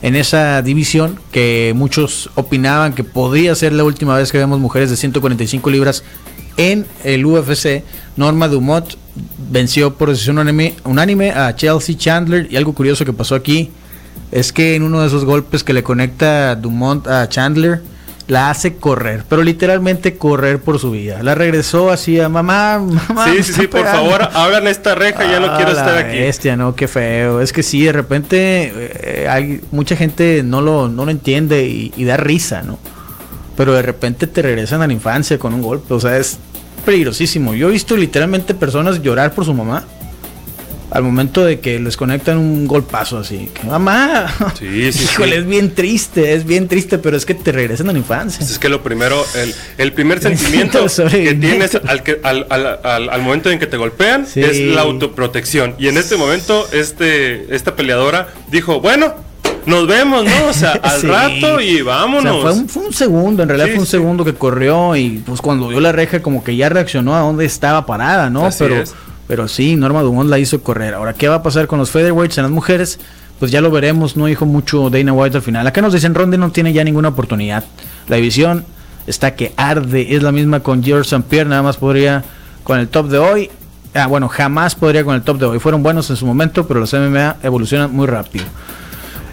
en 0.04 0.16
esa 0.16 0.62
división 0.62 1.20
que 1.32 1.74
muchos 1.76 2.30
opinaban 2.36 2.94
que 2.94 3.04
podría 3.04 3.56
ser 3.56 3.74
la 3.74 3.84
última 3.84 4.16
vez 4.16 4.32
que 4.32 4.38
vemos 4.38 4.60
mujeres 4.60 4.92
de 4.92 4.96
145 4.96 5.72
libras 5.72 6.04
en 6.56 6.86
el 7.04 7.26
UFC. 7.26 7.84
Norma 8.16 8.48
Dumont 8.48 8.94
venció 9.52 9.96
por 9.96 10.10
decisión 10.10 10.38
unánime, 10.38 10.76
unánime 10.84 11.32
a 11.32 11.56
Chelsea 11.56 11.98
Chandler 11.98 12.48
y 12.48 12.58
algo 12.58 12.74
curioso 12.74 13.06
que 13.06 13.14
pasó 13.14 13.34
aquí 13.34 13.72
es 14.32 14.54
que 14.54 14.76
en 14.76 14.84
uno 14.84 15.02
de 15.02 15.08
esos 15.08 15.26
golpes 15.26 15.64
que 15.64 15.74
le 15.74 15.82
conecta 15.82 16.56
Dumont 16.56 17.08
a 17.08 17.28
Chandler, 17.28 17.82
la 18.32 18.50
hace 18.50 18.78
correr, 18.78 19.26
pero 19.28 19.44
literalmente 19.44 20.16
correr 20.16 20.62
por 20.62 20.80
su 20.80 20.92
vida. 20.92 21.22
La 21.22 21.36
regresó 21.36 21.92
así 21.92 22.18
a 22.18 22.30
mamá, 22.30 22.80
mamá. 22.80 23.26
Sí, 23.26 23.44
sí, 23.44 23.52
sí, 23.52 23.68
por 23.68 23.86
favor, 23.86 24.22
abran 24.34 24.68
esta 24.68 24.96
reja, 24.96 25.30
ya 25.30 25.42
no 25.42 25.48
Ah, 25.48 25.58
quiero 25.58 25.74
la 25.74 25.80
estar 25.80 25.98
aquí. 25.98 26.18
Bestia, 26.18 26.56
no, 26.56 26.74
qué 26.74 26.88
feo. 26.88 27.42
Es 27.42 27.52
que 27.52 27.62
sí, 27.62 27.84
de 27.84 27.92
repente 27.92 28.72
eh, 28.74 29.28
hay 29.30 29.60
mucha 29.72 29.98
gente 29.98 30.44
no 30.46 30.62
lo, 30.62 30.88
no 30.88 31.04
lo 31.04 31.12
entiende 31.12 31.66
y, 31.68 31.92
y 31.98 32.06
da 32.06 32.16
risa, 32.16 32.62
¿no? 32.62 32.80
Pero 33.58 33.74
de 33.74 33.82
repente 33.82 34.28
te 34.28 34.42
regresan 34.42 34.82
a 34.82 34.88
la 34.88 34.94
infancia 34.94 35.38
con 35.38 35.54
un 35.54 35.62
golpe, 35.62 35.94
o 35.94 36.00
sea, 36.00 36.18
es 36.18 36.38
peligrosísimo. 36.86 37.54
Yo 37.54 37.68
he 37.68 37.72
visto 37.74 37.98
literalmente 37.98 38.54
personas 38.54 39.02
llorar 39.02 39.34
por 39.34 39.44
su 39.44 39.54
mamá 39.54 39.84
al 40.92 41.04
momento 41.04 41.44
de 41.44 41.60
que 41.60 41.80
les 41.80 41.98
conectan 41.98 42.38
un 42.38 42.68
golpazo 42.68 43.18
así. 43.18 43.50
Que, 43.54 43.66
mamá, 43.66 44.28
Sí, 44.60 44.92
sí, 44.92 45.04
híjole, 45.12 45.32
sí. 45.34 45.38
es 45.40 45.48
bien 45.48 45.74
triste, 45.74 46.34
es 46.34 46.46
bien 46.46 46.68
triste, 46.68 46.98
pero 46.98 47.16
es 47.18 47.26
que 47.26 47.34
te 47.34 47.52
regresan 47.52 47.90
a 47.90 47.94
la 47.94 47.98
infancia. 48.00 48.46
Es 48.46 48.60
que 48.60 48.70
lo 48.70 48.84
primero, 48.84 49.24
el, 49.36 49.54
el 49.78 49.94
primer 49.94 50.22
sentimiento 50.22 50.86
que 51.10 51.34
tienes 51.34 51.76
al, 51.76 52.04
que- 52.04 52.20
al, 52.24 52.46
al- 52.50 52.80
al- 52.84 53.10
al 53.10 53.22
momento 53.22 53.50
en 53.50 53.58
que 53.60 53.68
te 53.68 53.78
golpean 53.78 54.28
es 54.36 54.60
la 54.60 54.82
autoprotección. 54.82 55.76
Y 55.80 55.88
en 55.88 55.98
este 55.98 56.18
momento, 56.18 56.68
este, 56.72 57.56
esta 57.56 57.76
peleadora 57.76 58.28
dijo, 58.52 58.82
bueno, 58.82 59.14
nos 59.66 59.88
vemos, 59.88 60.26
¿no? 60.26 60.48
O 60.50 60.54
sea, 60.54 60.72
al 60.84 61.00
Sí. 61.02 61.08
rato 61.08 61.62
y 61.62 61.82
O 61.82 61.86
vámonos. 61.86 62.34
sea, 62.34 62.42
fue 62.42 62.52
un, 62.54 62.68
fue 62.70 62.84
un 62.88 62.94
segundo, 62.94 63.44
en 63.44 63.50
realidad 63.50 63.68
Sí, 63.68 63.72
fue 63.74 63.80
un 63.82 63.86
sí. 63.86 63.92
segundo 63.92 64.26
que 64.26 64.34
corrió 64.34 64.96
y 64.96 65.22
pues 65.26 65.40
cuando 65.42 65.68
vio 65.68 65.80
la 65.80 65.92
reja 65.92 66.22
como 66.22 66.44
que 66.44 66.56
ya 66.56 66.68
reaccionó 66.70 67.16
a 67.16 67.20
dónde 67.22 67.46
estaba 67.46 67.86
parada, 67.86 68.30
¿no? 68.30 68.46
Así 68.46 68.58
pero, 68.60 68.76
es. 68.82 68.94
Pero 69.32 69.48
sí, 69.48 69.78
Norma 69.78 70.02
Dumont 70.02 70.30
la 70.30 70.40
hizo 70.40 70.62
correr. 70.62 70.94
Ahora, 70.94 71.14
¿qué 71.14 71.30
va 71.30 71.36
a 71.36 71.42
pasar 71.42 71.66
con 71.66 71.80
los 71.80 71.90
featherweights 71.90 72.38
en 72.38 72.44
las 72.44 72.52
mujeres? 72.52 73.00
Pues 73.40 73.50
ya 73.50 73.62
lo 73.62 73.72
veremos, 73.72 74.18
no 74.18 74.26
dijo 74.26 74.46
mucho 74.46 74.90
Dana 74.90 75.14
White 75.14 75.38
al 75.38 75.42
final. 75.42 75.66
Acá 75.66 75.82
nos 75.82 75.94
dicen 75.94 76.14
Ronde 76.14 76.38
no 76.38 76.52
tiene 76.52 76.74
ya 76.74 76.84
ninguna 76.84 77.08
oportunidad. 77.08 77.64
La 78.10 78.18
división 78.18 78.66
está 79.08 79.34
que 79.36 79.54
arde, 79.56 80.18
es 80.18 80.22
la 80.22 80.34
misma 80.34 80.60
con 80.60 80.84
George 80.84 81.04
St. 81.16 81.24
Pierre, 81.30 81.48
nada 81.50 81.62
más 81.64 81.78
podría 81.78 82.26
con 82.66 82.78
el 82.78 82.90
top 82.90 83.08
de 83.08 83.20
hoy. 83.20 83.50
Ah, 83.94 84.08
bueno, 84.08 84.28
jamás 84.28 84.76
podría 84.76 85.06
con 85.06 85.16
el 85.16 85.22
top 85.22 85.38
de 85.40 85.46
hoy. 85.46 85.60
Fueron 85.60 85.82
buenos 85.82 86.10
en 86.10 86.18
su 86.18 86.26
momento, 86.26 86.68
pero 86.68 86.82
los 86.82 86.92
MMA 86.94 87.38
evolucionan 87.42 87.94
muy 87.96 88.08
rápido. 88.08 88.44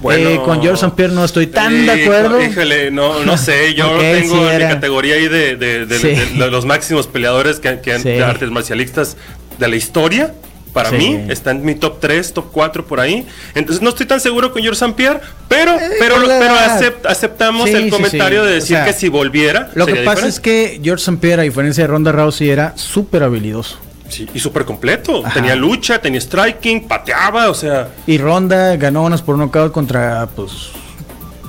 Bueno, 0.01 0.29
Eh, 0.31 0.41
con 0.45 0.63
George 0.63 0.75
St. 0.85 0.93
Pierre 0.95 1.13
no 1.13 1.25
estoy 1.25 1.49
tan 1.49 1.87
de 1.87 2.05
acuerdo. 2.05 2.41
Híjole, 2.41 2.93
no, 2.93 3.25
no 3.25 3.37
sé, 3.37 3.75
yo 3.75 3.91
Ok, 3.95 3.99
tengo 4.01 4.37
sí 4.37 4.49
en 4.53 4.59
mi 4.59 4.63
categoría 4.75 5.17
ahí 5.17 5.27
de, 5.27 5.57
de- 5.57 5.87
de- 5.87 5.99
Sí. 5.99 6.07
de- 6.11 6.45
de 6.45 6.51
los 6.53 6.65
máximos 6.67 7.09
peleadores 7.09 7.59
que, 7.59 7.81
que 7.81 7.95
han- 7.95 8.03
Sí. 8.03 8.11
de 8.11 8.23
artes 8.23 8.49
marcialistas 8.53 9.17
de 9.59 9.69
la 9.69 9.77
historia. 9.77 10.35
Para 10.73 10.91
Sí. 10.91 10.97
mí 10.97 11.27
está 11.31 11.51
en 11.51 11.65
mi 11.65 11.75
top 11.75 11.99
3, 11.99 12.33
top 12.35 12.47
4 12.53 12.87
por 12.87 13.01
ahí. 13.01 13.27
Entonces 13.55 13.83
no 13.83 13.89
estoy 13.89 14.05
tan 14.07 14.21
seguro 14.21 14.53
con 14.53 14.61
George 14.63 14.77
St. 14.85 14.95
Pierre, 14.95 15.19
pero, 15.49 15.75
pero, 15.99 16.19
la 16.21 16.39
pero 16.39 16.55
acept- 16.55 17.07
aceptamos 17.07 17.69
Sí, 17.71 17.75
el 17.75 17.91
comentario 17.91 18.43
sí. 18.43 18.47
de 18.47 18.53
O 18.53 18.55
decir 18.55 18.77
sea, 18.77 18.85
que 18.85 18.93
si 18.93 19.09
volviera. 19.09 19.71
Lo 19.75 19.87
que 19.87 19.97
pasa 20.03 20.27
es 20.29 20.39
que 20.41 20.79
George 20.85 21.03
St. 21.03 21.17
Pierre, 21.21 21.41
a 21.41 21.45
diferencia 21.45 21.85
de 21.85 21.89
Ronda 21.89 22.13
Rousey, 22.13 22.51
era 22.51 22.75
súper 22.77 23.23
habilidoso. 23.23 23.79
Sí, 24.11 24.29
y 24.33 24.39
súper 24.41 24.65
completo. 24.67 25.23
Ajá. 25.25 25.35
Tenía 25.35 25.57
lucha, 25.57 26.01
tenía 26.01 26.21
striking, 26.21 26.87
pateaba, 26.87 27.49
o 27.51 27.55
sea. 27.55 27.89
Y 28.07 28.19
Ronda 28.19 28.77
ganó 28.77 29.03
unas 29.03 29.23
por 29.23 29.37
nocaut 29.39 29.73
contra, 29.73 30.27
pues, 30.37 30.53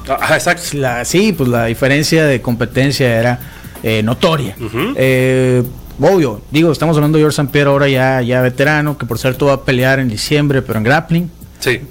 Ajá, 0.08 0.36
exacto. 0.36 0.64
la, 0.74 1.06
sí, 1.06 1.34
pues 1.34 1.50
la 1.50 1.66
diferencia 1.66 2.26
de 2.26 2.42
competencia 2.42 3.20
era 3.20 3.40
eh, 3.84 4.02
notoria. 4.04 4.56
Ujú. 4.60 4.94
Eh, 4.98 5.64
obvio, 6.02 6.42
digo, 6.52 6.72
estamos 6.72 6.96
hablando 6.98 7.18
de 7.18 7.24
George 7.24 7.42
St. 7.42 7.52
Pierre 7.52 7.70
ahora 7.70 7.88
ya, 7.88 8.22
ya 8.22 8.42
veterano, 8.42 8.98
que 8.98 9.06
por 9.06 9.18
cierto 9.20 9.48
va 9.48 9.54
a 9.54 9.62
pelear 9.64 10.00
en 10.00 10.10
diciembre, 10.10 10.62
pero 10.62 10.78
en 10.80 10.84
grappling. 10.84 11.32
Sí. 11.60 11.82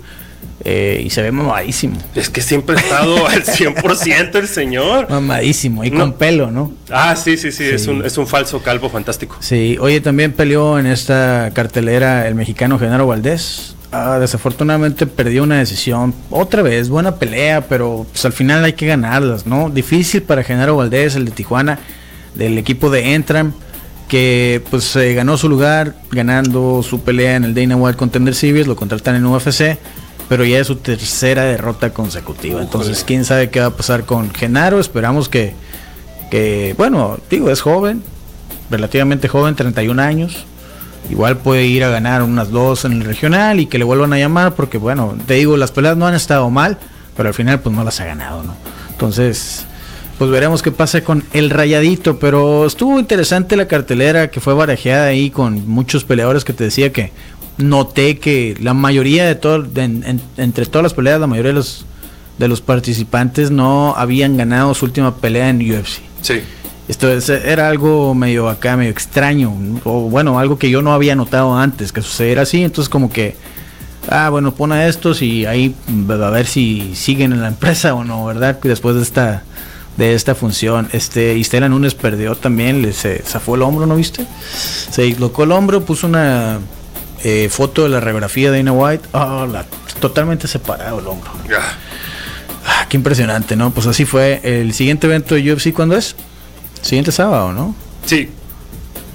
eh, 0.64 1.02
y 1.04 1.10
se 1.10 1.22
ve 1.22 1.30
mamadísimo. 1.30 1.96
Es 2.14 2.28
que 2.30 2.40
siempre 2.40 2.76
ha 2.76 2.80
estado 2.80 3.26
al 3.28 3.44
100% 3.44 4.34
el 4.36 4.48
señor. 4.48 5.08
Mamadísimo. 5.10 5.84
Y 5.84 5.90
No. 5.90 6.00
con 6.00 6.12
pelo, 6.14 6.50
¿no? 6.50 6.72
Ah, 6.90 7.14
sí, 7.16 7.36
sí, 7.36 7.52
sí, 7.52 7.64
Es, 7.64 7.86
un, 7.86 8.04
es 8.04 8.18
un 8.18 8.26
falso 8.26 8.60
calvo 8.62 8.88
fantástico. 8.90 9.36
Sí, 9.40 9.76
oye, 9.80 10.00
también 10.00 10.32
peleó 10.32 10.78
en 10.78 10.86
esta 10.86 11.50
cartelera 11.54 12.26
el 12.26 12.34
mexicano 12.34 12.78
Genaro 12.78 13.06
Valdés. 13.06 13.74
Ah, 13.92 14.18
desafortunadamente 14.20 15.06
perdió 15.06 15.42
una 15.44 15.58
decisión. 15.58 16.12
Otra 16.30 16.60
vez, 16.62 16.88
buena 16.88 17.16
pelea, 17.16 17.62
pero 17.62 18.06
pues, 18.10 18.24
al 18.26 18.32
final 18.32 18.64
hay 18.64 18.72
que 18.74 18.86
ganarlas, 18.86 19.46
¿no? 19.46 19.70
Difícil 19.70 20.22
para 20.22 20.42
Genaro 20.42 20.76
Valdés, 20.76 21.14
el 21.14 21.24
de 21.24 21.30
Tijuana, 21.30 21.78
del 22.34 22.58
equipo 22.58 22.90
de 22.90 23.14
Entram, 23.14 23.52
que 24.08 24.62
pues 24.70 24.96
eh, 24.96 25.14
ganó 25.14 25.36
su 25.36 25.48
lugar 25.48 25.94
ganando 26.10 26.82
su 26.82 27.02
pelea 27.02 27.36
en 27.36 27.44
el 27.44 27.54
Dana 27.54 27.76
White 27.76 27.96
Contender 27.96 28.34
Series, 28.34 28.66
lo 28.66 28.74
contratan 28.74 29.14
en 29.14 29.26
UFC, 29.26 29.78
pero 30.28 30.44
ya 30.44 30.58
es 30.58 30.66
su 30.66 30.76
tercera 30.76 31.44
derrota 31.44 31.90
consecutiva. 31.90 32.60
Entonces, 32.60 33.04
quién 33.06 33.24
sabe 33.24 33.50
qué 33.50 33.60
va 33.60 33.66
a 33.66 33.76
pasar 33.76 34.04
con 34.04 34.32
Genaro. 34.34 34.80
Esperamos 34.80 35.28
que, 35.28 35.54
que 36.30 36.74
bueno, 36.76 37.18
digo, 37.30 37.50
es 37.50 37.60
joven, 37.60 38.02
relativamente 38.70 39.28
joven, 39.28 39.54
31 39.54 40.02
años. 40.02 40.44
Igual 41.10 41.38
puede 41.38 41.66
ir 41.66 41.84
a 41.84 41.88
ganar 41.88 42.22
unas 42.22 42.50
dos 42.50 42.84
en 42.84 42.92
el 42.92 43.04
regional 43.04 43.60
y 43.60 43.66
que 43.66 43.78
le 43.78 43.84
vuelvan 43.84 44.12
a 44.12 44.18
llamar 44.18 44.54
porque, 44.54 44.78
bueno, 44.78 45.16
te 45.26 45.34
digo, 45.34 45.56
las 45.56 45.70
peleas 45.70 45.96
no 45.96 46.06
han 46.06 46.14
estado 46.14 46.50
mal, 46.50 46.78
pero 47.16 47.28
al 47.28 47.34
final 47.34 47.60
pues 47.60 47.74
no 47.74 47.84
las 47.84 48.00
ha 48.00 48.04
ganado, 48.04 48.42
¿no? 48.42 48.54
Entonces, 48.90 49.64
pues 50.18 50.30
veremos 50.30 50.62
qué 50.62 50.72
pasa 50.72 51.02
con 51.02 51.24
el 51.32 51.50
rayadito, 51.50 52.18
pero 52.18 52.66
estuvo 52.66 52.98
interesante 52.98 53.56
la 53.56 53.68
cartelera 53.68 54.30
que 54.30 54.40
fue 54.40 54.52
barajeada 54.54 55.06
ahí 55.06 55.30
con 55.30 55.68
muchos 55.68 56.04
peleadores 56.04 56.44
que 56.44 56.52
te 56.52 56.64
decía 56.64 56.92
que 56.92 57.12
noté 57.56 58.18
que 58.18 58.56
la 58.60 58.74
mayoría 58.74 59.26
de 59.26 59.34
todo, 59.34 59.62
de- 59.62 59.82
en- 59.84 60.04
en- 60.04 60.20
entre 60.36 60.66
todas 60.66 60.82
las 60.82 60.94
peleas, 60.94 61.20
la 61.20 61.26
mayoría 61.26 61.50
de 61.50 61.56
los, 61.56 61.84
de 62.38 62.48
los 62.48 62.60
participantes 62.60 63.50
no 63.50 63.94
habían 63.96 64.36
ganado 64.36 64.74
su 64.74 64.84
última 64.86 65.14
pelea 65.16 65.48
en 65.50 65.58
UFC. 65.60 66.00
Sí. 66.22 66.40
Esto 66.88 67.10
es- 67.10 67.28
era 67.28 67.68
algo 67.68 68.14
medio 68.14 68.48
acá, 68.48 68.76
medio 68.76 68.90
extraño, 68.90 69.52
o 69.84 70.08
bueno, 70.08 70.38
algo 70.38 70.58
que 70.58 70.70
yo 70.70 70.82
no 70.82 70.92
había 70.92 71.14
notado 71.14 71.56
antes 71.56 71.92
que 71.92 72.00
sucediera 72.02 72.42
así, 72.42 72.62
entonces 72.62 72.88
como 72.88 73.10
que, 73.10 73.36
ah, 74.08 74.30
bueno, 74.30 74.54
pon 74.54 74.72
a 74.72 74.86
estos 74.86 75.20
y 75.22 75.44
ahí 75.46 75.74
mm, 75.86 76.10
a 76.10 76.30
ver 76.30 76.46
si 76.46 76.92
siguen 76.94 77.32
en 77.32 77.42
la 77.42 77.48
empresa 77.48 77.94
o 77.94 78.04
no, 78.04 78.24
¿verdad? 78.24 78.58
Después 78.62 78.96
de 78.96 79.02
esta 79.02 79.42
de 79.98 80.14
esta 80.14 80.34
función, 80.34 80.88
este, 80.92 81.34
Istela 81.36 81.68
Núñez 81.68 81.94
perdió 81.94 82.34
también, 82.36 82.80
le 82.80 82.92
se 82.94 83.18
zafó 83.26 83.56
el 83.56 83.62
hombro, 83.62 83.84
¿no 83.86 83.96
viste? 83.96 84.24
Se 84.90 85.02
dislocó 85.02 85.42
el 85.44 85.52
hombro, 85.52 85.84
puso 85.84 86.06
una 86.06 86.60
eh, 87.24 87.48
foto 87.50 87.82
de 87.82 87.88
la 87.90 88.00
radiografía 88.00 88.50
de 88.50 88.58
Dana 88.58 88.72
White, 88.72 89.08
ah, 89.12 89.46
la- 89.50 89.66
totalmente 90.00 90.46
separado 90.48 91.00
el 91.00 91.06
hombro. 91.08 91.30
Ya. 91.50 91.58
Ah, 92.64 92.86
qué 92.88 92.96
impresionante, 92.96 93.56
¿no? 93.56 93.70
Pues 93.72 93.86
así 93.88 94.04
fue. 94.04 94.40
El 94.44 94.72
siguiente 94.72 95.06
evento 95.08 95.34
de 95.34 95.52
UFC, 95.52 95.72
¿cuándo 95.72 95.96
es? 95.96 96.14
Siguiente 96.80 97.10
sábado, 97.10 97.52
¿no? 97.52 97.74
Sí. 98.06 98.30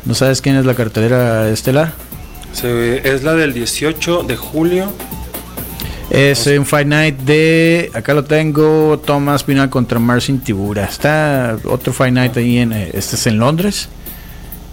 ¿No 0.05 0.13
sabes 0.15 0.41
quién 0.41 0.57
es 0.57 0.65
la 0.65 0.75
cartelera 0.75 1.47
estelar? 1.49 1.93
Se- 2.51 3.07
es 3.09 3.23
la 3.23 3.33
del 3.35 3.53
18 3.53 4.23
de 4.23 4.35
julio. 4.35 4.91
Es 6.09 6.45
un 6.45 6.65
Fight 6.65 6.87
Night 6.87 7.19
de, 7.19 7.89
acá 7.93 8.13
lo 8.13 8.23
tengo, 8.23 8.99
Thomas 9.03 9.43
Pinal 9.43 9.69
contra 9.69 9.97
Marcin 9.99 10.39
Tibura. 10.39 10.85
Está 10.85 11.57
otro 11.65 11.91
Fight 11.91 12.13
Night 12.13 12.37
ahí 12.37 12.57
en, 12.59 12.71
eh, 12.73 12.91
este 12.93 13.15
es 13.15 13.25
en 13.27 13.39
Londres. 13.39 13.89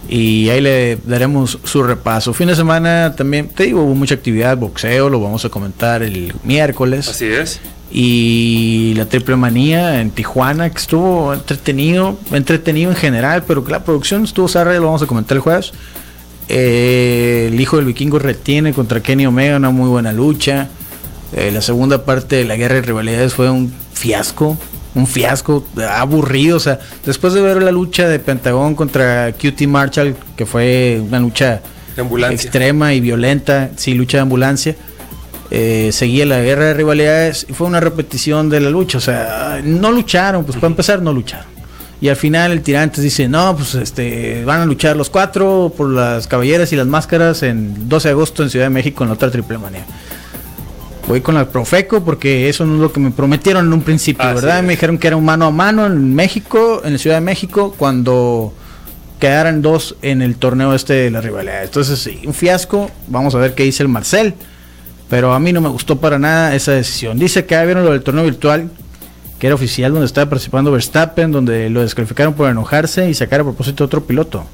Y 0.07 0.49
ahí 0.49 0.61
le 0.61 0.97
daremos 1.05 1.57
su 1.63 1.83
repaso. 1.83 2.33
Fin 2.33 2.47
de 2.47 2.55
semana 2.55 3.15
también, 3.15 3.47
te 3.47 3.63
digo, 3.63 3.81
hubo 3.83 3.95
mucha 3.95 4.15
actividad, 4.15 4.57
boxeo, 4.57 5.09
lo 5.09 5.19
vamos 5.21 5.45
a 5.45 5.49
comentar 5.49 6.03
el 6.03 6.33
miércoles. 6.43 7.07
Así 7.07 7.25
es. 7.25 7.59
y 7.91 8.93
la 8.95 9.05
triple 9.05 9.35
manía 9.35 9.99
en 9.99 10.11
Tijuana 10.11 10.69
que 10.69 10.77
estuvo 10.77 11.33
entretenido 11.33 12.17
entretenido 12.31 12.89
en 12.89 12.95
general 12.95 13.43
pero 13.45 13.65
que 13.65 13.71
la 13.73 13.83
producción 13.83 14.23
estuvo 14.23 14.47
zarra 14.47 14.73
lo 14.75 14.85
vamos 14.85 15.01
a 15.01 15.07
comentar 15.07 15.35
el 15.35 15.41
jueves 15.41 15.73
Eh, 16.47 17.49
el 17.51 17.59
hijo 17.59 17.75
del 17.75 17.85
vikingo 17.85 18.17
retiene 18.17 18.71
contra 18.73 19.01
Kenny 19.01 19.25
Omega 19.25 19.57
una 19.57 19.71
muy 19.71 19.89
buena 19.89 20.13
lucha 20.13 20.69
Eh, 21.33 21.51
la 21.51 21.61
segunda 21.61 22.03
parte 22.05 22.37
de 22.37 22.45
la 22.45 22.55
guerra 22.55 22.75
de 22.75 22.81
rivalidades 22.81 23.33
fue 23.33 23.49
un 23.49 23.73
fiasco 23.93 24.57
un 24.93 25.07
fiasco 25.07 25.65
aburrido 25.89 26.57
o 26.57 26.59
sea 26.59 26.77
después 27.05 27.33
de 27.33 27.39
ver 27.39 27.63
la 27.63 27.71
lucha 27.71 28.09
de 28.09 28.19
Pentagón 28.19 28.75
contra 28.75 29.31
QT 29.31 29.61
Marshall 29.61 30.17
que 30.35 30.45
fue 30.45 31.01
una 31.01 31.21
lucha 31.21 31.61
extrema 32.29 32.93
y 32.93 32.99
violenta 32.99 33.69
sí 33.77 33.93
lucha 33.93 34.17
de 34.17 34.23
ambulancia 34.23 34.75
eh, 35.53 35.89
seguía 35.91 36.25
la 36.25 36.39
guerra 36.39 36.67
de 36.67 36.73
rivalidades 36.73 37.45
y 37.49 37.53
fue 37.53 37.67
una 37.67 37.81
repetición 37.81 38.49
de 38.49 38.61
la 38.61 38.69
lucha. 38.69 38.97
O 38.97 39.01
sea, 39.01 39.59
no 39.61 39.91
lucharon, 39.91 40.45
pues 40.45 40.55
para 40.55 40.67
empezar 40.67 41.01
no 41.01 41.11
lucharon. 41.11 41.45
Y 41.99 42.07
al 42.07 42.15
final 42.15 42.53
el 42.53 42.61
Tirantes 42.61 43.03
dice, 43.03 43.27
no, 43.27 43.55
pues 43.57 43.75
este, 43.75 44.43
van 44.45 44.61
a 44.61 44.65
luchar 44.65 44.95
los 44.95 45.09
cuatro 45.09 45.71
por 45.75 45.89
las 45.89 46.25
caballeras 46.25 46.71
y 46.71 46.77
las 46.77 46.87
máscaras 46.87 47.43
en 47.43 47.89
12 47.89 48.07
de 48.07 48.11
agosto 48.13 48.43
en 48.43 48.49
Ciudad 48.49 48.67
de 48.67 48.69
México 48.71 49.03
en 49.03 49.09
la 49.09 49.15
otra 49.15 49.29
triple 49.29 49.57
manera. 49.57 49.85
Voy 51.07 51.21
con 51.21 51.35
la 51.35 51.49
Profeco 51.49 52.03
porque 52.03 52.47
eso 52.47 52.65
no 52.65 52.75
es 52.75 52.79
lo 52.81 52.93
que 52.93 52.99
me 52.99 53.11
prometieron 53.11 53.65
en 53.65 53.73
un 53.73 53.81
principio, 53.81 54.23
Así 54.23 54.35
¿verdad? 54.35 54.59
es. 54.59 54.63
Me 54.63 54.71
dijeron 54.71 54.97
que 54.97 55.07
era 55.07 55.17
un 55.17 55.25
mano 55.25 55.45
a 55.45 55.51
mano 55.51 55.85
en 55.85 56.13
México, 56.15 56.81
en 56.85 56.93
la 56.93 56.99
Ciudad 56.99 57.17
de 57.17 57.21
México, 57.21 57.73
cuando 57.77 58.53
quedaran 59.19 59.61
dos 59.61 59.95
en 60.01 60.21
el 60.21 60.35
torneo 60.35 60.73
este 60.73 60.93
de 60.93 61.11
la 61.11 61.21
rivalidad. 61.21 61.63
Entonces, 61.63 61.99
sí, 61.99 62.21
un 62.25 62.33
fiasco. 62.33 62.89
Vamos 63.07 63.35
a 63.35 63.39
ver 63.39 63.53
qué 63.55 63.63
dice 63.63 63.83
el 63.83 63.89
Marcel. 63.89 64.33
Pero 65.09 65.33
a 65.33 65.39
mí 65.39 65.51
no 65.51 65.59
me 65.59 65.67
gustó 65.69 65.99
para 65.99 66.17
nada 66.17 66.55
esa 66.55 66.71
decisión. 66.71 67.19
Dice 67.19 67.45
que 67.45 67.55
ya 67.55 67.63
vieron 67.65 67.83
lo 67.83 67.91
del 67.91 68.01
torneo 68.01 68.23
virtual, 68.23 68.69
que 69.39 69.47
era 69.47 69.55
oficial, 69.55 69.91
donde 69.91 70.05
estaba 70.05 70.29
participando 70.29 70.71
Verstappen, 70.71 71.31
donde 71.33 71.69
lo 71.69 71.81
descalificaron 71.81 72.33
por 72.33 72.49
enojarse 72.49 73.09
y 73.09 73.13
sacar 73.13 73.41
a 73.41 73.43
propósito 73.43 73.83
otro 73.83 74.05
piloto. 74.05 74.45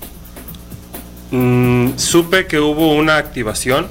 Mm, 1.30 1.90
supe 1.98 2.48
que 2.48 2.60
hubo 2.60 2.96
una 2.96 3.18
activación 3.18 3.88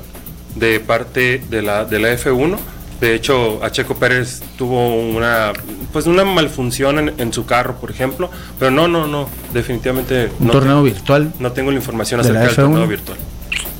de 0.56 0.80
parte 0.80 1.42
de 1.48 1.62
la, 1.62 1.84
de 1.84 1.98
la 1.98 2.12
F1. 2.12 2.56
De 3.00 3.14
hecho, 3.14 3.62
a 3.62 3.70
Checo 3.70 3.94
Pérez 3.96 4.40
tuvo 4.56 4.94
una 4.96 5.52
pues 5.92 6.06
una 6.06 6.24
malfunción 6.24 6.98
en, 6.98 7.12
en 7.18 7.32
su 7.32 7.44
carro, 7.44 7.76
por 7.76 7.90
ejemplo. 7.90 8.30
Pero 8.58 8.70
no, 8.70 8.88
no, 8.88 9.06
no. 9.06 9.28
Definitivamente 9.52 10.30
Un 10.40 10.46
no, 10.46 10.52
torneo 10.52 10.78
te- 10.82 10.90
virtual. 10.92 11.32
no 11.38 11.52
tengo 11.52 11.70
la 11.70 11.76
información 11.76 12.22
¿De 12.22 12.32
la 12.32 12.40
acerca 12.40 12.62
del 12.62 12.70
F1? 12.70 12.72
torneo 12.72 12.88
virtual. 12.88 13.18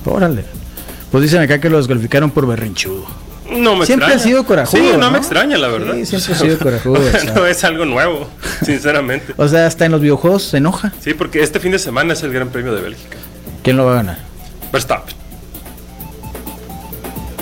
Órale. 0.05 0.45
Pues 1.11 1.23
dicen 1.23 1.41
acá 1.41 1.59
que 1.61 1.71
lo 1.71 1.79
descalificaron 1.79 2.31
por 2.31 2.47
berrinchudo. 2.47 3.07
No 3.51 3.77
me 3.77 3.87
Siempre 3.87 4.09
extraña. 4.09 4.15
ha 4.17 4.19
sido 4.19 4.45
corajudo, 4.45 4.81
Sí, 4.83 4.89
no, 4.93 4.99
¿no? 4.99 5.11
me 5.13 5.19
extraña, 5.19 5.57
la 5.57 5.69
verdad. 5.69 5.95
Sí, 5.95 6.05
siempre 6.07 6.35
ha 6.35 6.37
sido 6.39 6.59
corajudo, 6.59 7.01
o 7.01 7.11
sea. 7.19 7.33
no 7.33 7.47
es 7.47 7.63
algo 7.65 7.85
nuevo, 7.85 8.29
sinceramente. 8.65 9.33
O 9.37 9.47
sea, 9.49 9.67
hasta 9.67 9.87
en 9.87 9.93
los 9.93 10.01
videojuegos 10.01 10.43
se 10.43 10.57
enoja. 10.59 10.93
Sí, 11.01 11.15
porque 11.15 11.43
este 11.43 11.61
fin 11.61 11.71
de 11.73 11.79
semana 11.79 12.13
es 12.13 12.23
el 12.25 12.33
Gran 12.33 12.49
Premio 12.49 12.75
de 12.75 12.83
Bélgica. 12.83 13.17
¿Quién 13.63 13.77
lo 13.77 13.85
va 13.87 13.93
a 13.93 13.97
ganar? 13.97 14.19
Verstappen. 14.73 15.15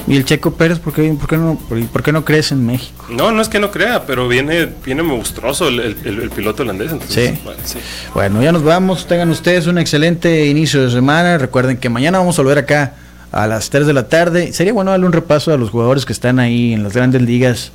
¿Y 0.07 0.17
el 0.17 0.25
Checo 0.27 0.53
Pérez 0.55 0.79
por 0.81 0.93
qué, 0.93 1.14
por 1.19 1.29
qué, 1.29 1.37
no, 1.38 1.59
por, 1.69 1.83
por 1.87 2.03
qué 2.03 2.12
no 2.12 2.25
crees 2.25 2.53
en 2.53 2.67
México? 2.67 3.07
No, 3.09 3.33
no 3.33 3.40
es 3.40 3.49
que 3.49 3.59
no 3.59 3.71
crea, 3.71 4.05
pero 4.05 4.29
viene, 4.29 4.69
viene 4.85 5.03
monstruoso 5.03 5.69
el, 5.69 5.81
el- 5.81 5.97
el- 6.05 6.21
el 6.25 6.31
piloto 6.31 6.62
holandés. 6.62 6.93
Entonces, 6.93 7.31
Sí. 7.37 7.40
bueno, 7.43 7.61
sí. 7.64 7.79
Bueno, 8.12 8.43
ya 8.43 8.53
nos 8.53 8.62
vamos. 8.62 9.07
Tengan 9.07 9.31
ustedes 9.31 9.67
un 9.67 9.79
excelente 9.79 10.47
inicio 10.47 10.85
de 10.85 10.90
semana. 10.90 11.38
Recuerden 11.38 11.79
que 11.79 11.88
mañana 11.88 12.19
vamos 12.19 12.38
a 12.38 12.43
volver 12.43 12.59
acá 12.59 12.95
a 13.33 13.47
las 13.47 13.71
3 13.71 13.87
de 13.87 13.95
la 13.95 14.09
tarde. 14.09 14.53
Sería 14.53 14.73
bueno 14.75 14.90
darle 14.90 15.07
un 15.07 15.12
repaso 15.12 15.53
a 15.53 15.57
los 15.57 15.71
jugadores 15.71 16.05
que 16.05 16.12
están 16.12 16.38
ahí 16.38 16.75
en 16.75 16.83
las 16.83 16.93
grandes 16.93 17.23
ligas 17.23 17.73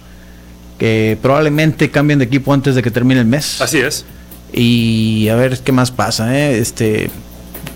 que 0.78 1.18
probablemente 1.22 1.89
cambien 1.89 2.20
de 2.20 2.26
equipo 2.26 2.54
antes 2.54 2.76
de 2.76 2.82
que 2.84 2.92
termine 2.92 3.20
el 3.22 3.26
mes. 3.26 3.60
Así 3.60 3.80
es. 3.80 4.06
Y 4.54 5.28
a 5.30 5.36
ver 5.36 5.58
qué 5.60 5.72
más 5.72 5.92
pasa. 5.92 6.38
¿eh? 6.38 6.58
Este, 6.60 7.10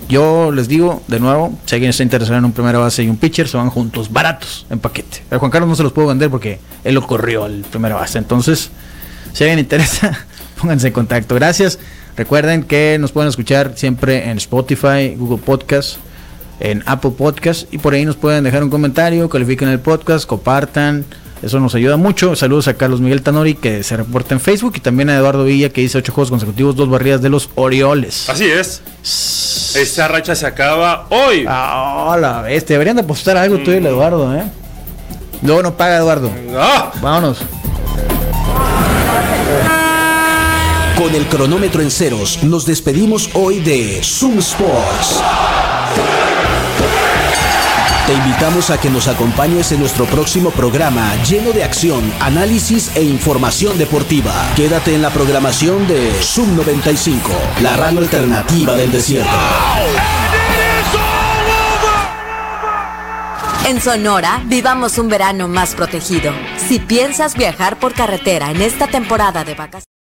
yo 0.07 0.51
les 0.51 0.67
digo 0.67 1.01
de 1.07 1.19
nuevo, 1.19 1.57
si 1.65 1.75
alguien 1.75 1.89
está 1.89 2.03
interesado 2.03 2.37
en 2.37 2.45
un 2.45 2.51
primera 2.51 2.79
base 2.79 3.03
y 3.03 3.09
un 3.09 3.17
pitcher, 3.17 3.47
se 3.47 3.57
van 3.57 3.69
juntos, 3.69 4.11
baratos, 4.11 4.65
en 4.69 4.79
paquete. 4.79 5.23
A 5.31 5.39
Juan 5.39 5.51
Carlos 5.51 5.69
no 5.69 5.75
se 5.75 5.83
los 5.83 5.93
puedo 5.93 6.07
vender 6.07 6.29
porque 6.29 6.59
él 6.83 6.95
lo 6.95 7.05
corrió 7.05 7.43
al 7.43 7.61
primera 7.61 7.95
base. 7.95 8.17
Entonces, 8.17 8.69
si 9.33 9.43
alguien 9.43 9.59
interesa, 9.59 10.25
pónganse 10.59 10.87
en 10.87 10.93
contacto. 10.93 11.35
Gracias. 11.35 11.79
Recuerden 12.15 12.63
que 12.63 12.97
nos 12.99 13.11
pueden 13.11 13.29
escuchar 13.29 13.73
siempre 13.75 14.29
en 14.29 14.37
Spotify, 14.37 15.15
Google 15.17 15.43
Podcast, 15.43 15.97
en 16.59 16.83
Apple 16.85 17.11
Podcast 17.17 17.73
y 17.73 17.79
por 17.79 17.93
ahí 17.93 18.05
nos 18.05 18.15
pueden 18.15 18.43
dejar 18.43 18.63
un 18.63 18.69
comentario, 18.69 19.27
califiquen 19.29 19.69
el 19.69 19.79
podcast, 19.79 20.25
compartan. 20.25 21.05
Eso 21.43 21.59
nos 21.59 21.75
ayuda 21.75 21.97
mucho. 21.97 22.35
Saludos 22.37 22.69
a 22.69 22.75
Carlos 22.75 23.01
Miguel 23.01 23.21
Tanori 23.21 23.55
que 23.55 23.83
se 23.83 23.97
reporta 23.97 24.33
en 24.33 24.39
Facebook 24.39 24.73
y 24.77 24.79
también 24.79 25.09
a 25.09 25.17
Eduardo 25.17 25.43
Villa 25.43 25.69
que 25.69 25.81
dice 25.81 25.97
ocho 25.97 26.13
juegos 26.13 26.29
consecutivos, 26.29 26.75
dos 26.75 26.89
barridas 26.89 27.21
de 27.21 27.29
los 27.29 27.49
Orioles. 27.55 28.29
Así 28.29 28.45
es. 28.45 28.81
Esa 29.75 30.07
racha 30.07 30.35
se 30.35 30.45
acaba 30.45 31.07
hoy. 31.09 31.45
Ah, 31.47 32.17
la 32.19 32.41
bestia. 32.41 32.75
Deberían 32.75 32.95
de 32.95 33.01
apostar 33.01 33.35
algo 33.35 33.57
tú 33.57 33.71
y 33.71 33.75
el 33.75 33.85
Eduardo, 33.85 34.33
¿eh? 34.33 34.43
Luego 35.41 35.61
no 35.61 35.75
paga 35.75 35.97
Eduardo. 35.97 36.31
¡Ah! 36.57 36.91
Vámonos. 37.01 37.39
Con 40.97 41.13
el 41.13 41.25
cronómetro 41.25 41.81
en 41.81 41.91
ceros, 41.91 42.41
nos 42.43 42.65
despedimos 42.65 43.29
hoy 43.33 43.59
de 43.59 43.99
Zoom 44.01 44.39
Sports. 44.39 45.21
Te 48.05 48.13
invitamos 48.13 48.69
a 48.69 48.81
que 48.81 48.89
nos 48.89 49.07
acompañes 49.07 49.71
en 49.71 49.79
nuestro 49.79 50.05
próximo 50.05 50.51
programa 50.51 51.15
lleno 51.23 51.53
de 51.53 51.63
acción, 51.63 52.11
análisis 52.19 52.93
e 52.97 53.01
información 53.01 53.77
deportiva. 53.77 54.33
Quédate 54.57 54.93
en 54.93 55.01
la 55.01 55.09
programación 55.09 55.87
de 55.87 56.11
Zoom 56.21 56.57
95, 56.57 57.31
la 57.61 57.77
radio 57.77 57.99
alternativa 57.99 58.75
del 58.75 58.91
desierto. 58.91 59.31
En 63.65 63.79
Sonora, 63.79 64.43
vivamos 64.47 64.97
un 64.97 65.07
verano 65.07 65.47
más 65.47 65.73
protegido. 65.73 66.33
Si 66.57 66.79
piensas 66.79 67.35
viajar 67.35 67.79
por 67.79 67.93
carretera 67.93 68.51
en 68.51 68.61
esta 68.61 68.87
temporada 68.87 69.45
de 69.45 69.55
vacaciones, 69.55 69.92